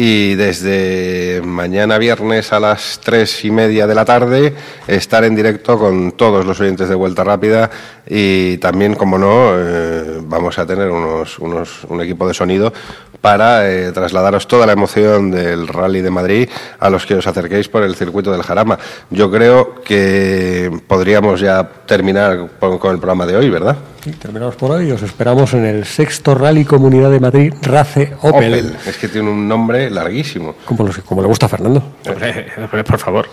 [0.00, 4.54] y desde mañana viernes a las tres y media de la tarde
[4.86, 7.68] estar en directo con todos los oyentes de Vuelta Rápida
[8.06, 12.72] y también, como no, eh, vamos a tener unos, unos, un equipo de sonido
[13.20, 17.68] para eh, trasladaros toda la emoción del Rally de Madrid a los que os acerquéis
[17.68, 18.78] por el circuito del Jarama.
[19.10, 23.76] Yo creo que podríamos ya terminar con, con el programa de hoy, ¿verdad?
[24.06, 28.52] Y terminamos por hoy os esperamos en el sexto Rally Comunidad de Madrid Race Opel.
[28.54, 28.76] Opel.
[28.86, 30.54] Es que tiene un nombre larguísimo.
[30.64, 31.82] Como, los- como le gusta a Fernando.
[32.08, 33.28] Hombre, hombre, por favor.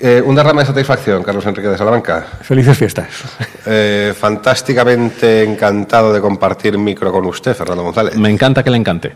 [0.00, 2.26] Eh, un derrame de satisfacción, Carlos Enrique de Salamanca.
[2.42, 3.06] Felices fiestas.
[3.66, 8.16] Eh, fantásticamente encantado de compartir micro con usted, Fernando González.
[8.16, 9.12] Me encanta que le encante.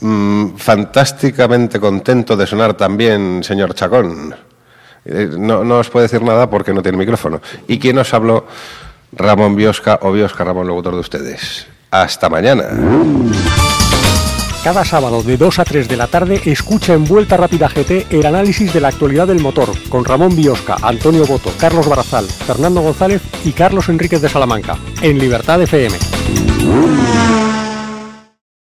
[0.00, 4.34] Mm, fantásticamente contento de sonar también, señor Chacón.
[5.04, 7.42] Eh, no, no os puede decir nada porque no tiene micrófono.
[7.68, 8.46] ¿Y quién os habló?
[9.16, 11.66] Ramón Biosca o Biosca Ramón, locutor de ustedes.
[11.90, 12.64] Hasta mañana.
[14.64, 18.24] Cada sábado de 2 a 3 de la tarde escucha en Vuelta Rápida GT el
[18.24, 23.20] análisis de la actualidad del motor con Ramón Biosca, Antonio Boto, Carlos Barazal, Fernando González
[23.44, 25.94] y Carlos Enríquez de Salamanca en Libertad FM.